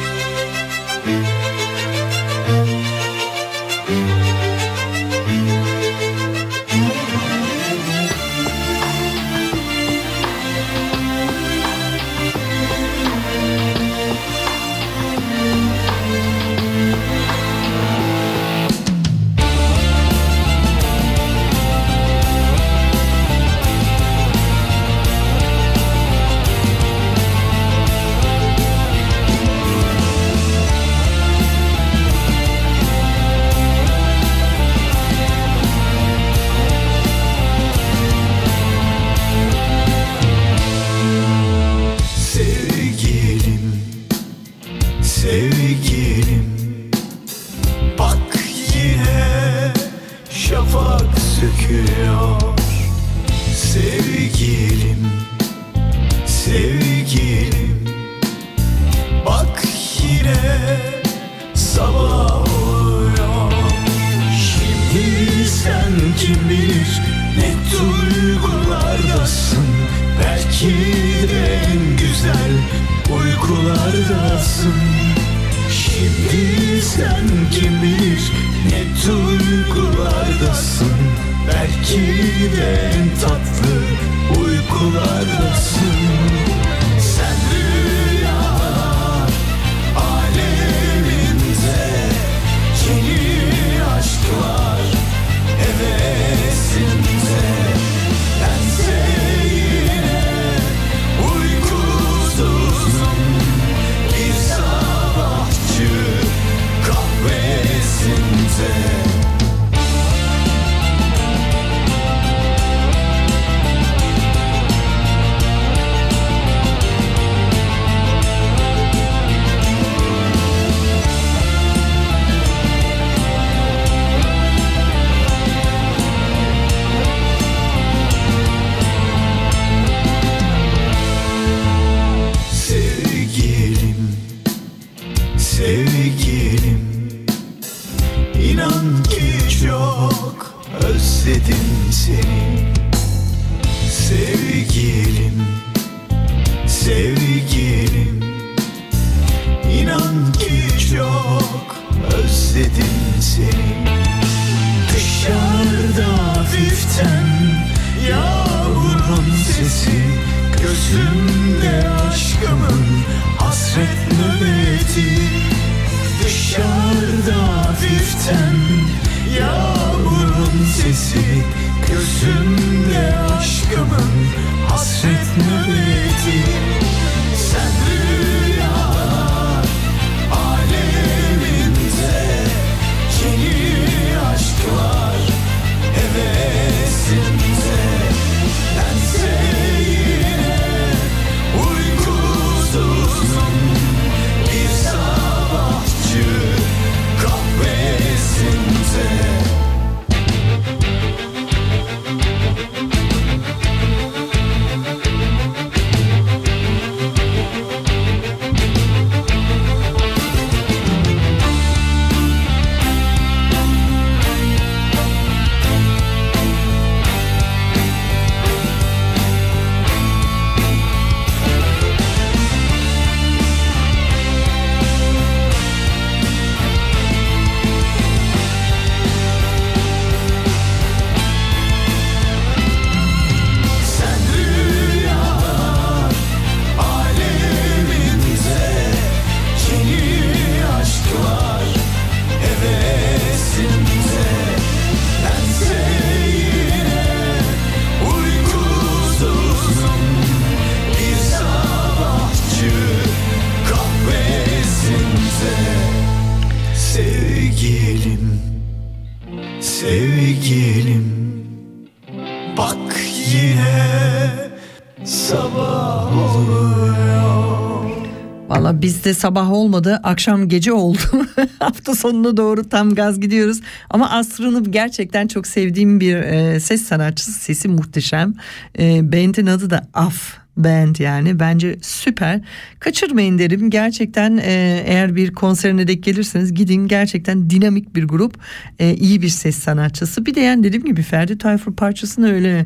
Bizde 268.82 269.14
sabah 269.14 269.52
olmadı 269.52 270.00
akşam 270.04 270.50
gece 270.50 270.74
oldu. 270.74 271.00
Hafta 271.60 271.96
sonuna 271.96 272.38
doğru 272.38 272.70
tam 272.70 272.96
gaz 272.96 273.20
gidiyoruz. 273.20 273.62
Ama 273.90 274.10
Asrı'nı 274.10 274.64
gerçekten 274.64 275.28
çok 275.28 275.48
sevdiğim 275.48 276.00
bir 276.00 276.16
e, 276.16 276.60
ses 276.60 276.82
sanatçısı 276.82 277.32
sesi 277.32 277.68
muhteşem. 277.68 278.34
E, 278.80 279.12
bandin 279.12 279.46
adı 279.46 279.70
da 279.70 279.88
Af 279.94 280.38
band 280.64 280.96
yani. 280.96 281.40
Bence 281.40 281.78
süper. 281.82 282.42
Kaçırmayın 282.80 283.40
derim. 283.40 283.70
Gerçekten 283.70 284.38
e, 284.38 284.84
eğer 284.86 285.16
bir 285.16 285.34
konserine 285.34 285.88
denk 285.88 286.04
gelirseniz 286.04 286.54
gidin. 286.54 286.88
Gerçekten 286.88 287.50
dinamik 287.50 287.96
bir 287.96 288.04
grup. 288.04 288.38
E, 288.80 288.94
iyi 288.96 289.22
bir 289.22 289.30
ses 289.30 289.56
sanatçısı. 289.56 290.26
Bir 290.26 290.36
de 290.36 290.40
yani 290.40 290.64
dediğim 290.64 290.86
gibi 290.86 291.02
Ferdi 291.02 291.38
Tayfur 291.38 291.76
parçasını 291.76 292.34
öyle 292.34 292.66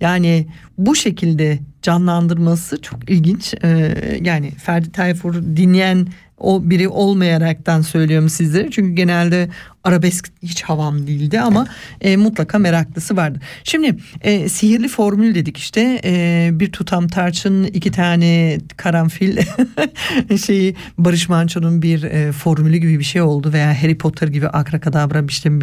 yani 0.00 0.46
bu 0.78 0.94
şekilde 0.94 1.58
canlandırması 1.82 2.82
çok 2.82 3.10
ilginç. 3.10 3.54
E, 3.64 3.96
yani 4.22 4.50
Ferdi 4.50 4.92
Tayfur 4.92 5.34
dinleyen 5.34 6.08
o 6.38 6.70
biri 6.70 6.88
olmayaraktan 6.88 7.80
söylüyorum 7.80 8.28
sizlere. 8.28 8.70
Çünkü 8.70 8.90
genelde 8.90 9.48
arabesk 9.88 10.30
hiç 10.42 10.62
havam 10.62 11.06
değildi 11.06 11.40
ama 11.40 11.66
e, 12.00 12.16
mutlaka 12.16 12.58
meraklısı 12.58 13.16
vardı. 13.16 13.40
Şimdi 13.64 13.96
e, 14.20 14.48
sihirli 14.48 14.88
formül 14.88 15.34
dedik 15.34 15.56
işte 15.56 16.00
e, 16.04 16.50
bir 16.52 16.72
tutam 16.72 17.08
tarçın 17.08 17.64
iki 17.64 17.90
tane 17.90 18.58
karanfil 18.76 19.38
şeyi 20.46 20.74
Barış 20.98 21.28
Manço'nun 21.28 21.82
bir 21.82 22.02
e, 22.02 22.32
formülü 22.32 22.76
gibi 22.76 22.98
bir 22.98 23.04
şey 23.04 23.22
oldu 23.22 23.52
veya 23.52 23.82
Harry 23.82 23.98
Potter 23.98 24.28
gibi 24.28 24.48
akrakadabra 24.48 25.24
işte 25.28 25.60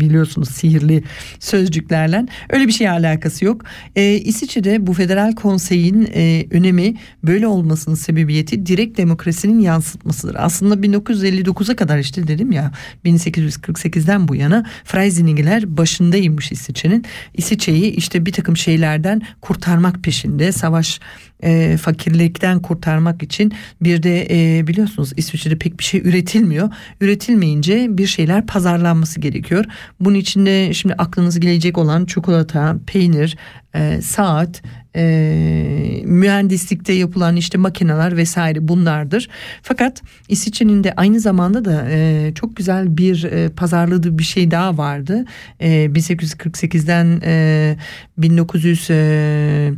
biliyorsunuz 0.00 0.48
sihirli 0.48 1.04
sözcüklerle 1.40 2.26
öyle 2.50 2.66
bir 2.66 2.72
şey 2.72 2.88
alakası 2.88 3.44
yok. 3.44 3.64
E, 3.96 4.14
İsviçre'de 4.14 4.86
bu 4.86 4.92
federal 4.92 5.34
konseyin 5.34 6.08
e, 6.14 6.46
önemi 6.50 6.94
böyle 7.24 7.46
olmasının 7.46 7.94
sebebiyeti 7.94 8.66
direkt 8.66 8.98
demokrasinin 8.98 9.60
yansıtmasıdır. 9.60 10.36
Aslında 10.38 10.74
1959'a 10.74 11.76
kadar 11.76 11.98
işte 11.98 12.28
dedim 12.28 12.52
ya 12.52 12.72
1800 13.04 13.61
1948'den 13.62 14.28
bu 14.28 14.34
yana 14.34 14.64
Freisiningiler 14.84 15.76
başındaymış 15.76 16.52
İsviçre'nin. 16.52 17.04
İsviçre'yi 17.34 17.92
işte 17.92 18.26
bir 18.26 18.32
takım 18.32 18.56
şeylerden 18.56 19.22
kurtarmak 19.40 20.02
peşinde 20.02 20.52
savaş 20.52 21.00
e, 21.42 21.76
fakirlikten 21.76 22.62
kurtarmak 22.62 23.22
için 23.22 23.52
bir 23.80 24.02
de 24.02 24.26
e, 24.30 24.66
biliyorsunuz 24.66 25.12
İsviçre'de 25.16 25.58
pek 25.58 25.78
bir 25.78 25.84
şey 25.84 26.00
üretilmiyor. 26.00 26.70
Üretilmeyince 27.00 27.86
bir 27.90 28.06
şeyler 28.06 28.46
pazarlanması 28.46 29.20
gerekiyor. 29.20 29.64
Bunun 30.00 30.14
içinde 30.14 30.74
şimdi 30.74 30.94
aklınıza 30.94 31.40
gelecek 31.40 31.78
olan 31.78 32.04
çikolata, 32.06 32.76
peynir, 32.86 33.36
e, 33.74 34.00
saat, 34.02 34.62
e, 34.96 36.02
mühendislikte 36.04 36.92
yapılan 36.92 37.36
işte 37.36 37.58
makineler 37.58 38.16
vesaire 38.16 38.68
bunlardır. 38.68 39.28
Fakat 39.62 40.02
İsviçre'nin 40.28 40.84
de 40.84 40.92
aynı 40.96 41.20
zamanda 41.20 41.64
da 41.64 41.84
e, 41.90 42.32
çok 42.34 42.56
güzel 42.56 42.96
bir 42.96 43.24
e, 43.24 43.48
pazarladığı 43.48 44.18
bir 44.18 44.24
şey 44.24 44.50
daha 44.50 44.78
vardı. 44.78 45.24
E, 45.60 45.68
1848'den 45.86 47.20
e, 47.24 47.76
1900 48.18 48.90
e, 48.90 49.72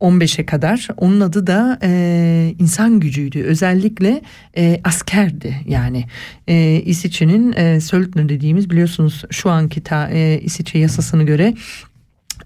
15'e 0.00 0.46
kadar 0.46 0.88
onun 0.96 1.20
adı 1.20 1.46
da 1.46 1.78
e, 1.82 2.54
insan 2.58 3.00
gücüydü 3.00 3.42
özellikle 3.42 4.22
e, 4.56 4.80
askerdi 4.84 5.56
yani 5.68 6.04
e, 6.48 6.82
İsviçre'nin 6.84 7.52
e, 7.52 7.80
Söldner 7.80 8.28
dediğimiz 8.28 8.70
biliyorsunuz 8.70 9.24
şu 9.30 9.50
anki 9.50 9.80
ta, 9.80 10.08
e, 10.08 10.40
İsviçre 10.40 10.78
yasasını 10.78 11.22
göre 11.22 11.54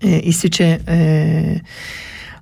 e, 0.04 0.22
İsviçre 0.22 0.80
e, 0.88 1.60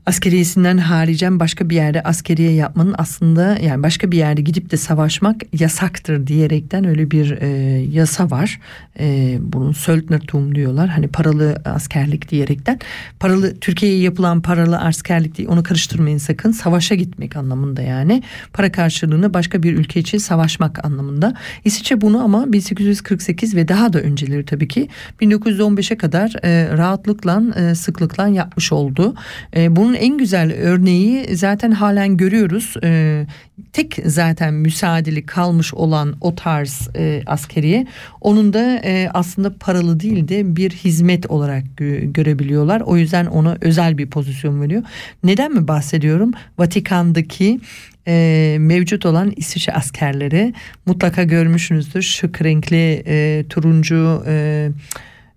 askeriyesinden 0.06 0.78
haricen 0.78 1.40
başka 1.40 1.70
bir 1.70 1.74
yerde 1.76 2.02
askeriye 2.02 2.52
yapmanın 2.52 2.94
aslında 2.98 3.58
yani 3.58 3.82
başka 3.82 4.12
bir 4.12 4.16
yerde 4.16 4.40
gidip 4.40 4.70
de 4.70 4.76
savaşmak 4.76 5.60
yasaktır 5.60 6.26
diyerekten 6.26 6.84
öyle 6.84 7.10
bir 7.10 7.30
e, 7.40 7.46
yasa 7.92 8.30
var. 8.30 8.60
E, 9.00 9.36
bunun 9.40 9.72
Söldnertum 9.72 10.54
diyorlar. 10.54 10.88
Hani 10.88 11.08
paralı 11.08 11.56
askerlik 11.64 12.30
diyerekten. 12.30 12.78
Paralı 13.20 13.56
Türkiye'ye 13.60 13.98
yapılan 13.98 14.42
paralı 14.42 14.78
askerlik 14.78 15.38
değil 15.38 15.48
onu 15.48 15.62
karıştırmayın 15.62 16.18
sakın. 16.18 16.52
Savaşa 16.52 16.94
gitmek 16.94 17.36
anlamında 17.36 17.82
yani. 17.82 18.22
Para 18.52 18.72
karşılığını 18.72 19.34
başka 19.34 19.62
bir 19.62 19.74
ülke 19.74 20.00
için 20.00 20.18
savaşmak 20.18 20.84
anlamında. 20.84 21.34
İsviçre 21.64 22.00
bunu 22.00 22.24
ama 22.24 22.52
1848 22.52 23.56
ve 23.56 23.68
daha 23.68 23.92
da 23.92 24.00
önceleri 24.00 24.44
tabii 24.44 24.68
ki 24.68 24.88
1915'e 25.20 25.96
kadar 25.96 26.34
e, 26.44 26.76
rahatlıkla 26.76 27.42
e, 27.56 27.74
sıklıkla 27.74 28.28
yapmış 28.28 28.72
oldu. 28.72 29.14
E, 29.56 29.76
bunun 29.76 29.91
bunun 29.92 30.00
en 30.00 30.18
güzel 30.18 30.52
örneği 30.52 31.37
zaten 31.37 31.70
halen 31.70 32.16
görüyoruz. 32.16 32.74
Ee, 32.85 33.26
tek 33.72 33.98
zaten 34.05 34.55
müsaadeli 34.55 35.26
kalmış 35.26 35.74
olan 35.74 36.14
o 36.20 36.35
tarz 36.35 36.88
e, 36.96 37.22
askeriye 37.26 37.87
onun 38.20 38.52
da 38.52 38.81
e, 38.85 39.09
aslında 39.14 39.55
paralı 39.61 40.00
değil 40.00 40.28
de 40.28 40.57
bir 40.57 40.70
hizmet 40.70 41.31
olarak 41.31 41.64
gö- 41.78 42.12
görebiliyorlar. 42.12 42.81
O 42.81 42.96
yüzden 42.96 43.26
ona 43.26 43.57
özel 43.61 43.98
bir 43.98 44.11
pozisyon 44.11 44.62
veriyor. 44.62 44.83
Neden 45.24 45.52
mi 45.52 45.68
bahsediyorum? 45.68 46.33
Vatikan'daki 46.59 47.61
e, 48.09 48.57
mevcut 48.61 49.07
olan 49.07 49.33
İsviçre 49.37 49.72
askerleri 49.72 50.55
mutlaka 50.87 51.22
görmüşsünüzdür. 51.22 52.02
Şık 52.02 52.42
renkli 52.42 53.02
e, 53.07 53.44
turuncu 53.48 54.24
e, 54.26 54.68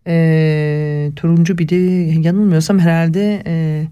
e, 0.08 1.12
turuncu 1.16 1.58
bir 1.58 1.70
de 1.70 1.76
yanılmıyorsam 2.30 2.80
herhalde 2.80 3.44
e, 3.48 3.86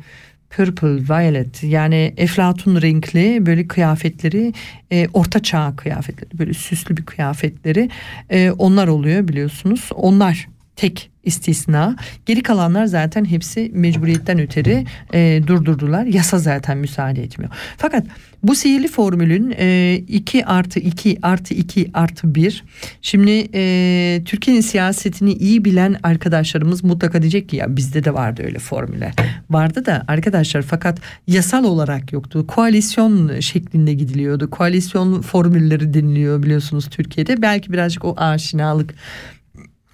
purple, 0.55 1.15
violet 1.15 1.63
yani 1.63 2.13
eflatun 2.17 2.81
renkli 2.81 3.45
böyle 3.45 3.67
kıyafetleri 3.67 4.53
e, 4.91 5.07
orta 5.13 5.39
çağ 5.39 5.73
kıyafetleri 5.77 6.39
böyle 6.39 6.53
süslü 6.53 6.97
bir 6.97 7.05
kıyafetleri 7.05 7.89
e, 8.29 8.51
onlar 8.51 8.87
oluyor 8.87 9.27
biliyorsunuz. 9.27 9.89
Onlar 9.95 10.47
tek 10.75 11.13
istisna. 11.23 11.95
Geri 12.25 12.43
kalanlar 12.43 12.86
zaten 12.86 13.25
hepsi 13.25 13.71
mecburiyetten 13.73 14.39
öteri 14.39 14.86
e, 15.13 15.41
durdurdular. 15.47 16.05
Yasa 16.05 16.39
zaten 16.39 16.77
müsaade 16.77 17.23
etmiyor. 17.23 17.51
Fakat 17.77 18.05
bu 18.43 18.55
sihirli 18.55 18.88
formülün 18.88 19.55
e, 19.57 19.95
2 20.07 20.45
artı 20.45 20.79
2 20.79 21.19
artı 21.21 21.53
2 21.53 21.89
artı 21.93 22.36
1. 22.36 22.63
Şimdi 23.01 23.49
e, 23.53 24.21
Türkiye'nin 24.25 24.62
siyasetini 24.62 25.33
iyi 25.33 25.65
bilen 25.65 25.95
arkadaşlarımız 26.03 26.83
mutlaka 26.83 27.21
diyecek 27.21 27.49
ki 27.49 27.55
ya 27.55 27.77
bizde 27.77 28.03
de 28.03 28.13
vardı 28.13 28.43
öyle 28.45 28.59
formüller. 28.59 29.13
Vardı 29.49 29.86
da 29.86 30.03
arkadaşlar 30.07 30.62
fakat 30.62 30.99
yasal 31.27 31.63
olarak 31.63 32.13
yoktu. 32.13 32.47
Koalisyon 32.47 33.39
şeklinde 33.39 33.93
gidiliyordu. 33.93 34.49
Koalisyon 34.49 35.21
formülleri 35.21 35.93
deniliyor 35.93 36.43
biliyorsunuz 36.43 36.89
Türkiye'de. 36.89 37.41
Belki 37.41 37.73
birazcık 37.73 38.05
o 38.05 38.13
aşinalık 38.17 38.93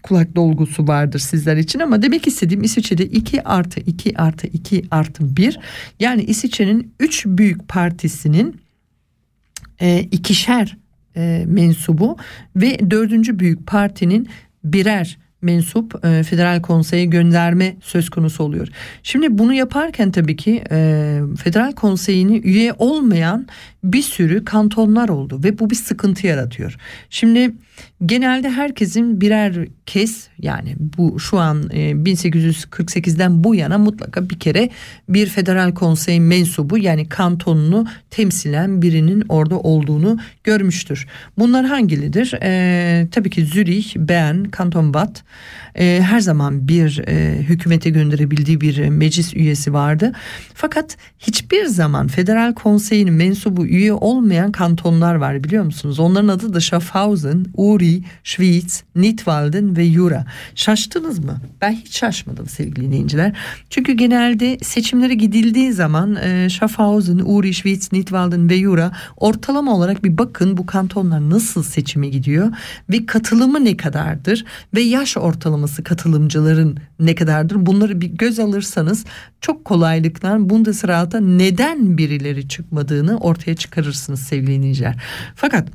kulak 0.09 0.35
dolgusu 0.35 0.87
vardır 0.87 1.19
sizler 1.19 1.57
için 1.57 1.79
ama 1.79 2.01
demek 2.01 2.27
istediğim 2.27 2.63
İsviçre'de 2.63 3.05
2 3.05 3.43
artı 3.43 3.79
2 3.79 4.17
artı 4.17 4.47
2 4.47 4.83
artı 4.91 5.37
1 5.37 5.59
yani 5.99 6.23
İsviçre'nin 6.23 6.93
3 6.99 7.25
büyük 7.25 7.67
partisinin 7.67 8.61
e, 9.81 9.99
ikişer 9.99 10.77
e, 11.15 11.43
mensubu 11.47 12.17
ve 12.55 12.91
dördüncü 12.91 13.39
büyük 13.39 13.67
partinin 13.67 14.29
birer 14.63 15.17
mensup 15.41 16.05
e, 16.05 16.23
federal 16.23 16.61
konseye 16.61 17.05
gönderme 17.05 17.75
söz 17.81 18.09
konusu 18.09 18.43
oluyor. 18.43 18.67
Şimdi 19.03 19.37
bunu 19.37 19.53
yaparken 19.53 20.11
tabii 20.11 20.35
ki 20.35 20.63
e, 20.71 21.19
federal 21.43 21.71
konseyini 21.71 22.37
üye 22.37 22.73
olmayan 22.77 23.47
bir 23.83 24.01
sürü 24.01 24.45
kantonlar 24.45 25.09
oldu 25.09 25.43
ve 25.43 25.59
bu 25.59 25.69
bir 25.69 25.75
sıkıntı 25.75 26.27
yaratıyor. 26.27 26.77
Şimdi 27.09 27.51
genelde 28.05 28.49
herkesin 28.49 29.21
birer 29.21 29.67
kez 29.85 30.27
yani 30.39 30.75
bu 30.97 31.19
şu 31.19 31.39
an 31.39 31.69
e, 31.71 31.91
1848'den 31.91 33.43
bu 33.43 33.55
yana 33.55 33.77
mutlaka 33.77 34.29
bir 34.29 34.39
kere 34.39 34.69
bir 35.09 35.27
federal 35.27 35.73
konsey 35.73 36.19
mensubu 36.19 36.77
yani 36.77 37.09
kantonunu 37.09 37.87
temsilen 38.09 38.81
birinin 38.81 39.23
orada 39.29 39.59
olduğunu 39.59 40.19
görmüştür. 40.43 41.07
Bunlar 41.37 41.65
hangilidir? 41.65 42.33
E, 42.43 43.07
tabii 43.11 43.29
ki 43.29 43.45
Zürich, 43.45 43.95
Bern, 43.95 44.43
Kanton 44.43 44.93
Bat 44.93 45.23
e, 45.75 46.01
her 46.01 46.19
zaman 46.19 46.67
bir 46.67 47.01
e, 47.07 47.37
hükümete 47.41 47.89
gönderebildiği 47.89 48.61
bir 48.61 48.89
meclis 48.89 49.33
üyesi 49.33 49.73
vardı. 49.73 50.11
Fakat 50.53 50.97
hiçbir 51.19 51.65
zaman 51.65 52.07
federal 52.07 52.53
konseyin 52.53 53.13
mensubu 53.13 53.65
üye 53.65 53.93
olmayan 53.93 54.51
kantonlar 54.51 55.15
var 55.15 55.43
biliyor 55.43 55.63
musunuz? 55.63 55.99
Onların 55.99 56.27
adı 56.27 56.53
da 56.53 56.59
Schaffhausen, 56.59 57.45
Uri, 57.55 58.01
Schwyz, 58.23 58.83
Nidwalden 58.95 59.77
ve 59.77 59.83
Yura. 59.83 60.25
Şaştınız 60.55 61.19
mı? 61.19 61.41
Ben 61.61 61.71
hiç 61.71 61.97
şaşmadım 61.97 62.47
sevgili 62.47 62.85
dinleyiciler. 62.85 63.35
Çünkü 63.69 63.93
genelde 63.93 64.57
seçimlere 64.61 65.13
gidildiği 65.13 65.73
zaman 65.73 66.15
e, 66.15 66.49
Schaffhausen, 66.49 67.21
Uri, 67.25 67.53
Schwyz, 67.53 67.93
Nidwalden 67.93 68.49
ve 68.49 68.55
Yura 68.55 68.91
ortalama 69.17 69.75
olarak 69.75 70.03
bir 70.03 70.17
bakın 70.17 70.57
bu 70.57 70.65
kantonlar 70.65 71.29
nasıl 71.29 71.63
seçime 71.63 72.07
gidiyor 72.07 72.51
ve 72.89 73.05
katılımı 73.05 73.65
ne 73.65 73.77
kadardır 73.77 74.45
ve 74.75 74.81
yaş 74.81 75.17
ortalaması 75.17 75.68
katılımcıların 75.77 76.77
ne 76.99 77.15
kadardır 77.15 77.65
bunları 77.65 78.01
bir 78.01 78.07
göz 78.07 78.39
alırsanız 78.39 79.05
çok 79.41 79.65
kolaylıkla 79.65 80.49
Bundesrat'a 80.49 81.19
neden 81.19 81.97
birileri 81.97 82.47
çıkmadığını 82.47 83.17
ortaya 83.17 83.55
çıkarırsınız 83.55 84.19
sevgili 84.21 84.51
dinleyiciler. 84.51 84.95
Fakat 85.35 85.67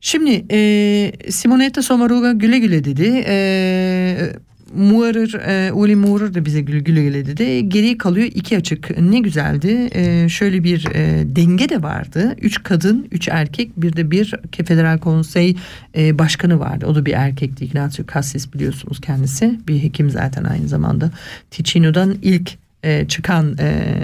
şimdi 0.00 0.44
e, 0.50 1.12
Simonetta 1.30 1.82
Sommaruga 1.82 2.32
güle 2.32 2.58
güle 2.58 2.84
dedi. 2.84 3.24
E, 3.26 4.32
Muarer, 4.76 5.34
e, 5.34 5.72
Uli 5.72 5.96
Muarer 5.96 6.34
da 6.34 6.44
bize 6.44 6.60
güle 6.60 6.78
güle 6.78 7.26
dedi. 7.26 7.68
Geriye 7.68 7.98
kalıyor 7.98 8.26
iki 8.34 8.56
açık. 8.56 8.98
Ne 8.98 9.20
güzeldi. 9.20 9.88
E, 9.94 10.28
şöyle 10.28 10.64
bir 10.64 10.86
e, 10.94 11.24
denge 11.36 11.68
de 11.68 11.82
vardı. 11.82 12.36
Üç 12.40 12.62
kadın, 12.62 13.08
üç 13.10 13.28
erkek. 13.28 13.70
Bir 13.76 13.96
de 13.96 14.10
bir 14.10 14.34
Federal 14.64 14.98
Konsey 14.98 15.56
e, 15.96 16.18
başkanı 16.18 16.60
vardı. 16.60 16.86
O 16.86 16.94
da 16.94 17.06
bir 17.06 17.12
erkekti. 17.12 17.64
Ignacio 17.64 18.06
Cassis 18.14 18.54
biliyorsunuz 18.54 19.00
kendisi. 19.00 19.60
Bir 19.68 19.82
hekim 19.82 20.10
zaten 20.10 20.44
aynı 20.44 20.68
zamanda. 20.68 21.10
Ticino'dan 21.50 22.16
ilk 22.22 22.50
e, 22.82 23.08
çıkan... 23.08 23.56
E, 23.58 23.94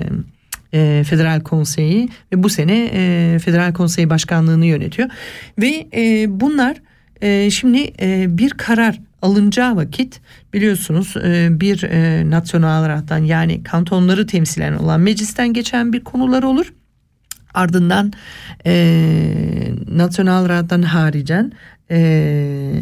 e, 0.74 1.04
Federal 1.06 1.40
Konseyi 1.40 2.08
ve 2.32 2.42
bu 2.42 2.48
sene 2.48 2.90
e, 2.92 3.38
Federal 3.38 3.72
Konsey 3.72 4.10
Başkanlığını 4.10 4.66
yönetiyor 4.66 5.08
ve 5.58 5.86
e, 5.96 6.26
bunlar 6.40 6.76
e, 7.22 7.50
şimdi 7.50 7.92
e, 8.00 8.26
bir 8.38 8.50
karar 8.50 9.00
alınacağı 9.22 9.76
vakit 9.76 10.20
biliyorsunuz 10.52 11.14
e, 11.16 11.48
bir 11.60 11.82
e, 11.82 12.30
nasyonal 12.30 12.88
rahattan 12.88 13.18
yani 13.18 13.62
kantonları 13.62 14.26
temsilen 14.26 14.72
olan 14.72 15.00
meclisten 15.00 15.52
geçen 15.52 15.92
bir 15.92 16.04
konular 16.04 16.42
olur. 16.42 16.72
Ardından 17.54 18.12
e, 18.66 19.72
nasyonal 19.90 20.48
rahattan 20.48 20.82
haricen 20.82 21.52
e, 21.90 21.98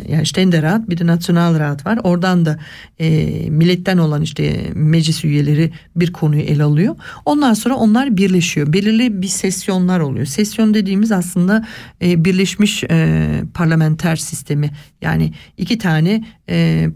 yani 0.09 0.27
Ständerat 0.27 0.91
bir 0.91 0.99
de 0.99 1.07
Nasyonal 1.07 1.59
Rahat 1.59 1.87
var. 1.87 1.99
Oradan 2.05 2.47
da 2.47 2.59
e, 2.99 3.29
milletten 3.51 3.99
olan 3.99 4.23
işte 4.23 4.71
meclis 4.75 5.25
üyeleri 5.25 5.73
bir 5.97 6.13
konuyu 6.13 6.43
ele 6.43 6.63
alıyor. 6.63 6.97
Ondan 7.25 7.55
sonra 7.55 7.75
onlar 7.75 8.17
birleşiyor. 8.17 8.73
Belirli 8.73 9.23
bir 9.23 9.27
sesyonlar 9.29 10.01
oluyor. 10.01 10.27
Sesyon 10.27 10.75
dediğimiz 10.75 11.13
aslında 11.13 11.67
e, 12.03 12.25
birleşmiş 12.25 12.85
e, 12.85 13.29
parlamenter 13.55 14.17
sistemi. 14.17 14.71
Yani 15.03 15.33
iki 15.57 15.79
tane 15.79 16.25
e, 16.49 16.89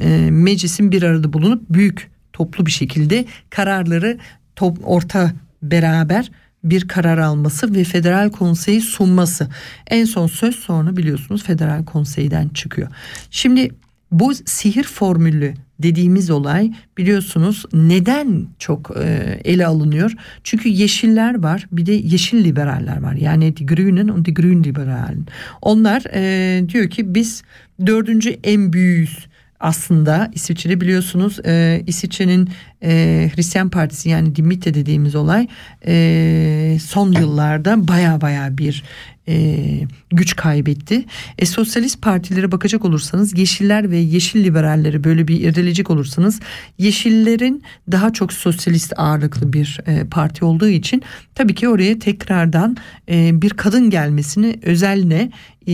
e, 0.00 0.30
meclisin 0.30 0.92
bir 0.92 1.02
arada 1.02 1.32
bulunup 1.32 1.62
büyük 1.70 2.10
toplu 2.32 2.66
bir 2.66 2.70
şekilde 2.70 3.24
kararları 3.50 4.18
top, 4.56 4.78
orta 4.84 5.32
beraber 5.62 6.30
bir 6.64 6.88
karar 6.88 7.18
alması 7.18 7.74
ve 7.74 7.84
federal 7.84 8.30
konseyi 8.30 8.80
sunması. 8.80 9.48
En 9.86 10.04
son 10.04 10.26
söz 10.26 10.56
sonra 10.56 10.96
biliyorsunuz 10.96 11.42
federal 11.42 11.84
konseyden 11.84 12.48
çıkıyor. 12.48 12.88
Şimdi 13.30 13.70
bu 14.12 14.34
sihir 14.34 14.84
formülü 14.84 15.54
dediğimiz 15.82 16.30
olay 16.30 16.72
biliyorsunuz 16.98 17.64
neden 17.72 18.46
çok 18.58 18.96
e, 18.96 19.40
ele 19.44 19.66
alınıyor? 19.66 20.12
Çünkü 20.44 20.68
yeşiller 20.68 21.42
var 21.42 21.66
bir 21.72 21.86
de 21.86 21.92
yeşil 21.92 22.44
liberaller 22.44 23.02
var. 23.02 23.14
Yani 23.14 23.56
die 23.56 23.66
Grünen 23.66 24.08
und 24.08 24.26
die 24.26 24.34
Grün 24.34 24.64
Liberalen. 24.64 25.26
Onlar 25.62 26.02
e, 26.14 26.68
diyor 26.68 26.90
ki 26.90 27.14
biz 27.14 27.42
dördüncü 27.86 28.36
en 28.44 28.72
büyüğüz 28.72 29.26
aslında 29.60 30.30
İsviçre'de 30.34 30.80
biliyorsunuz 30.80 31.38
e, 31.46 31.82
İsviçre'nin 31.86 32.48
e, 32.82 33.30
Hristiyan 33.34 33.68
Partisi 33.68 34.08
yani 34.08 34.36
Dimite 34.36 34.74
dediğimiz 34.74 35.14
olay 35.14 35.46
e, 35.86 36.78
son 36.82 37.12
yıllarda 37.12 37.88
baya 37.88 38.20
baya 38.20 38.58
bir 38.58 38.84
e, 39.28 39.56
güç 40.10 40.36
kaybetti. 40.36 41.04
E, 41.38 41.46
sosyalist 41.46 42.02
partilere 42.02 42.52
bakacak 42.52 42.84
olursanız 42.84 43.38
Yeşiller 43.38 43.90
ve 43.90 43.96
Yeşil 43.96 44.44
Liberalleri 44.44 45.04
böyle 45.04 45.28
bir 45.28 45.40
irdeleyecek 45.40 45.90
olursanız 45.90 46.40
Yeşillerin 46.78 47.62
daha 47.92 48.12
çok 48.12 48.32
sosyalist 48.32 48.92
ağırlıklı 48.96 49.52
bir 49.52 49.80
e, 49.86 50.04
parti 50.04 50.44
olduğu 50.44 50.68
için 50.68 51.02
tabii 51.34 51.54
ki 51.54 51.68
oraya 51.68 51.98
tekrardan 51.98 52.76
e, 53.10 53.42
bir 53.42 53.50
kadın 53.50 53.90
gelmesini 53.90 54.58
özelne 54.62 55.30
e, 55.66 55.72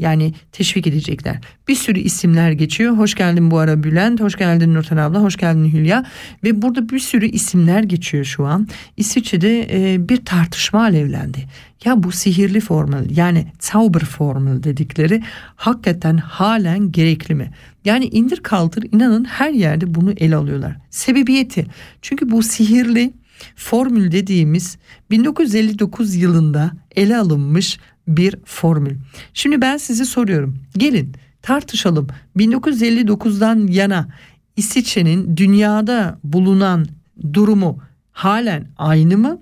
yani 0.00 0.34
teşvik 0.52 0.86
edecekler. 0.86 1.40
Bir 1.68 1.74
sürü 1.74 1.98
isimler 1.98 2.50
geçiyor. 2.50 2.96
Hoş 2.96 3.14
geldin 3.14 3.50
bu 3.50 3.58
ara 3.58 3.82
Bülent, 3.82 4.20
hoş 4.20 4.36
geldin 4.36 4.74
Nurten 4.74 4.96
abla, 4.96 5.22
hoş 5.22 5.36
geldin 5.36 5.72
Hülya. 5.72 6.04
Ve 6.44 6.62
burada 6.62 6.88
bir 6.88 6.98
sürü 6.98 7.26
isimler 7.26 7.82
geçiyor 7.82 8.24
şu 8.24 8.46
an. 8.46 8.68
İsviçre'de 8.96 9.68
e, 9.70 10.08
bir 10.08 10.24
tartışma 10.24 10.80
alevlendi. 10.82 11.38
Ya 11.84 12.02
bu 12.02 12.12
sihirli 12.12 12.60
formül 12.60 13.16
yani 13.16 13.46
Zauber 13.60 14.04
formül 14.04 14.62
dedikleri 14.62 15.22
hakikaten 15.56 16.16
halen 16.16 16.92
gerekli 16.92 17.34
mi? 17.34 17.50
Yani 17.84 18.04
indir 18.04 18.36
kaldır 18.36 18.84
inanın 18.92 19.24
her 19.24 19.50
yerde 19.50 19.94
bunu 19.94 20.12
ele 20.12 20.36
alıyorlar. 20.36 20.76
Sebebiyeti 20.90 21.66
çünkü 22.02 22.30
bu 22.30 22.42
sihirli 22.42 23.12
formül 23.56 24.12
dediğimiz 24.12 24.78
1959 25.10 26.14
yılında 26.14 26.72
ele 26.96 27.16
alınmış 27.16 27.78
bir 28.08 28.36
formül. 28.44 28.96
Şimdi 29.34 29.60
ben 29.60 29.76
size 29.76 30.04
soruyorum. 30.04 30.58
Gelin 30.76 31.12
tartışalım. 31.42 32.06
1959'dan 32.36 33.66
yana 33.66 34.08
İsviçre'nin 34.56 35.36
dünyada 35.36 36.18
bulunan 36.24 36.86
durumu 37.32 37.78
halen 38.12 38.66
aynı 38.76 39.18
mı? 39.18 39.38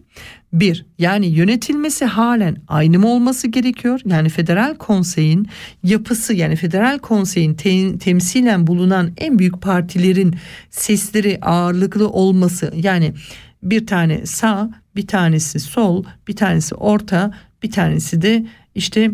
Bir, 0.52 0.86
yani 0.98 1.26
yönetilmesi 1.26 2.04
halen 2.04 2.56
aynı 2.68 2.98
mı 2.98 3.08
olması 3.08 3.48
gerekiyor? 3.48 4.00
Yani 4.06 4.28
federal 4.28 4.74
konseyin 4.76 5.48
yapısı 5.82 6.34
yani 6.34 6.56
federal 6.56 6.98
konseyin 6.98 7.54
te- 7.54 7.98
temsilen 7.98 8.66
bulunan 8.66 9.10
en 9.16 9.38
büyük 9.38 9.62
partilerin 9.62 10.34
sesleri 10.70 11.38
ağırlıklı 11.42 12.08
olması 12.08 12.72
yani 12.76 13.14
bir 13.62 13.86
tane 13.86 14.26
sağ, 14.26 14.70
bir 14.96 15.06
tanesi 15.06 15.60
sol, 15.60 16.04
bir 16.28 16.36
tanesi 16.36 16.74
orta, 16.74 17.34
bir 17.62 17.70
tanesi 17.70 18.22
de 18.22 18.46
işte 18.74 19.10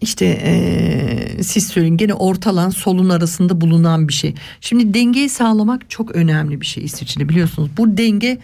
işte 0.00 0.26
e, 0.26 1.42
siz 1.42 1.66
söyleyin 1.66 1.96
gene 1.96 2.14
ortalan 2.14 2.70
solun 2.70 3.08
arasında 3.08 3.60
bulunan 3.60 4.08
bir 4.08 4.12
şey. 4.12 4.34
Şimdi 4.60 4.94
dengeyi 4.94 5.28
sağlamak 5.28 5.90
çok 5.90 6.10
önemli 6.16 6.60
bir 6.60 6.66
şey 6.66 6.84
İsviçre'de 6.84 7.28
biliyorsunuz. 7.28 7.70
Bu 7.76 7.96
denge 7.96 8.38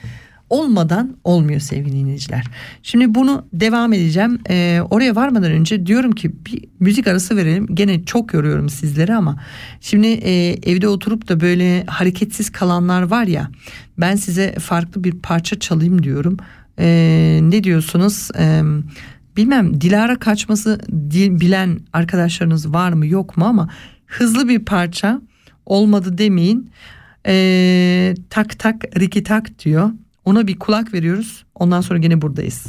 olmadan 0.51 1.17
olmuyor 1.25 1.61
sevgili 1.61 1.97
dinleyiciler. 1.97 2.45
Şimdi 2.83 3.15
bunu 3.15 3.47
devam 3.53 3.93
edeceğim. 3.93 4.39
Ee, 4.51 4.81
oraya 4.91 5.17
varmadan 5.17 5.53
önce 5.53 5.87
diyorum 5.87 6.13
ki 6.13 6.33
bir 6.47 6.65
müzik 6.81 7.07
arası 7.07 7.37
verelim. 7.37 7.67
Gene 7.75 8.05
çok 8.05 8.35
yoruyorum 8.35 8.69
sizleri 8.69 9.15
ama 9.15 9.43
şimdi 9.81 10.07
e, 10.07 10.59
evde 10.73 10.89
oturup 10.89 11.29
da 11.29 11.41
böyle 11.41 11.85
hareketsiz 11.85 12.51
kalanlar 12.51 13.03
var 13.03 13.27
ya. 13.27 13.51
Ben 13.99 14.17
size 14.17 14.55
farklı 14.55 15.05
bir 15.05 15.13
parça 15.13 15.59
çalayım 15.59 16.03
diyorum. 16.03 16.37
Ee, 16.79 17.41
ne 17.43 17.65
diyorsunuz? 17.65 18.29
Ee, 18.39 18.63
bilmem 19.37 19.81
Dilara 19.81 20.19
kaçması 20.19 20.81
dil, 21.11 21.41
bilen 21.41 21.81
arkadaşlarınız 21.93 22.73
var 22.75 22.93
mı 22.93 23.07
yok 23.07 23.37
mu 23.37 23.45
ama 23.45 23.69
hızlı 24.07 24.49
bir 24.49 24.65
parça 24.65 25.21
olmadı 25.67 26.19
demeyin. 26.19 26.71
Ee, 27.27 28.15
tak 28.31 28.59
tak 28.59 28.85
riki 28.99 29.23
tak 29.23 29.65
diyor. 29.65 29.91
Ona 30.25 30.47
bir 30.47 30.59
kulak 30.59 30.95
veriyoruz. 30.95 31.45
Ondan 31.55 31.81
sonra 31.81 31.99
gene 31.99 32.23
buradayız. 32.23 32.67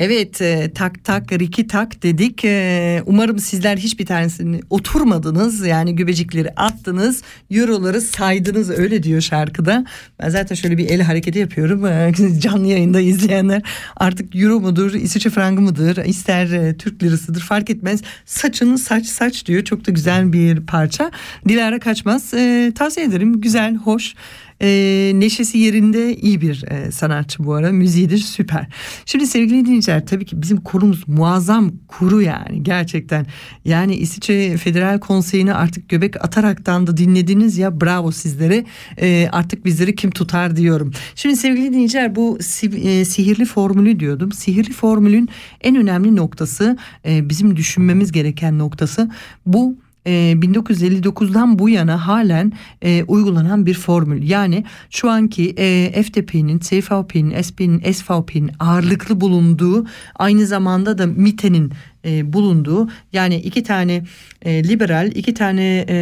Evet 0.00 0.42
e, 0.42 0.70
tak 0.74 1.04
tak 1.04 1.32
riki 1.32 1.66
tak 1.66 2.02
dedik. 2.02 2.44
E, 2.44 3.02
umarım 3.06 3.38
sizler 3.38 3.76
hiçbir 3.76 4.06
tanesini 4.06 4.60
oturmadınız. 4.70 5.66
Yani 5.66 5.96
gübecikleri 5.96 6.50
attınız. 6.56 7.22
Euroları 7.50 8.00
saydınız 8.00 8.70
öyle 8.70 9.02
diyor 9.02 9.20
şarkıda. 9.20 9.84
Ben 10.22 10.28
zaten 10.28 10.54
şöyle 10.54 10.78
bir 10.78 10.90
el 10.90 11.02
hareketi 11.02 11.38
yapıyorum. 11.38 11.86
E, 11.86 12.12
canlı 12.40 12.66
yayında 12.66 13.00
izleyenler 13.00 13.62
artık 13.96 14.36
euro 14.36 14.60
mudur, 14.60 14.94
İsviçre 14.94 15.30
frangı 15.30 15.60
mıdır, 15.60 16.04
ister 16.04 16.50
e, 16.50 16.76
Türk 16.76 17.02
lirasıdır 17.02 17.40
fark 17.40 17.70
etmez. 17.70 18.02
Saçını 18.26 18.78
saç 18.78 19.06
saç 19.06 19.46
diyor. 19.46 19.64
Çok 19.64 19.86
da 19.86 19.90
güzel 19.90 20.32
bir 20.32 20.60
parça. 20.66 21.10
Dilara 21.48 21.78
Kaçmaz. 21.78 22.34
E, 22.34 22.72
tavsiye 22.74 23.06
ederim. 23.06 23.40
Güzel, 23.40 23.74
hoş. 23.74 24.14
E, 24.62 25.12
neşesi 25.14 25.58
yerinde 25.58 26.16
iyi 26.16 26.40
bir 26.40 26.64
e, 26.70 26.90
sanatçı 26.90 27.44
bu 27.44 27.54
ara. 27.54 27.72
Müziğidir 27.72 28.18
süper. 28.18 28.66
Şimdi 29.06 29.26
sevgili 29.26 29.64
dinleyiciler 29.64 30.06
tabii 30.06 30.24
ki 30.24 30.42
bizim 30.42 30.60
kurumuz 30.60 31.08
muazzam 31.08 31.72
kuru 31.88 32.22
yani 32.22 32.62
gerçekten. 32.62 33.26
Yani 33.64 33.96
İsviçre 33.96 34.56
Federal 34.56 34.98
Konseyi'ni 34.98 35.54
artık 35.54 35.88
göbek 35.88 36.24
ataraktan 36.24 36.86
da 36.86 36.96
dinlediniz 36.96 37.58
ya 37.58 37.80
bravo 37.80 38.10
sizlere. 38.10 38.64
E, 39.00 39.28
artık 39.32 39.64
bizleri 39.64 39.94
kim 39.94 40.10
tutar 40.10 40.56
diyorum. 40.56 40.92
Şimdi 41.14 41.36
sevgili 41.36 41.72
dinleyiciler 41.72 42.16
bu 42.16 42.38
e, 42.62 43.04
sihirli 43.04 43.44
formülü 43.44 44.00
diyordum. 44.00 44.32
Sihirli 44.32 44.72
formülün 44.72 45.28
en 45.60 45.76
önemli 45.76 46.16
noktası 46.16 46.76
e, 47.06 47.28
bizim 47.28 47.56
düşünmemiz 47.56 48.12
gereken 48.12 48.58
noktası 48.58 49.10
bu 49.46 49.76
e, 50.06 50.10
1959'dan 50.40 51.58
bu 51.58 51.68
yana 51.68 52.06
halen 52.06 52.52
e, 52.82 53.04
uygulanan 53.04 53.66
bir 53.66 53.74
formül. 53.74 54.28
Yani 54.28 54.64
şu 54.90 55.10
anki 55.10 55.54
e, 55.58 56.02
FDP'nin, 56.02 56.58
CVP'nin, 56.58 57.42
SP'nin, 57.42 57.92
SVP'nin 57.92 58.50
ağırlıklı 58.58 59.20
bulunduğu 59.20 59.86
aynı 60.14 60.46
zamanda 60.46 60.98
da 60.98 61.06
MITE'nin 61.06 61.72
e, 62.04 62.32
bulunduğu 62.32 62.88
yani 63.12 63.36
iki 63.36 63.62
tane 63.62 64.04
e, 64.42 64.64
liberal, 64.68 65.12
iki 65.14 65.34
tane 65.34 65.86
e, 65.88 65.94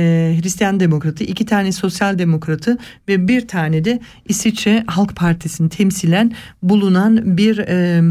Hristiyan 0.42 0.80
demokratı, 0.80 1.24
iki 1.24 1.46
tane 1.46 1.72
sosyal 1.72 2.18
demokratı 2.18 2.78
ve 3.08 3.28
bir 3.28 3.48
tane 3.48 3.84
de 3.84 4.00
İsviçre 4.28 4.84
Halk 4.86 5.16
Partisi'ni 5.16 5.68
temsilen 5.68 6.32
bulunan 6.62 7.36
bir 7.36 7.58
e, 7.58 8.02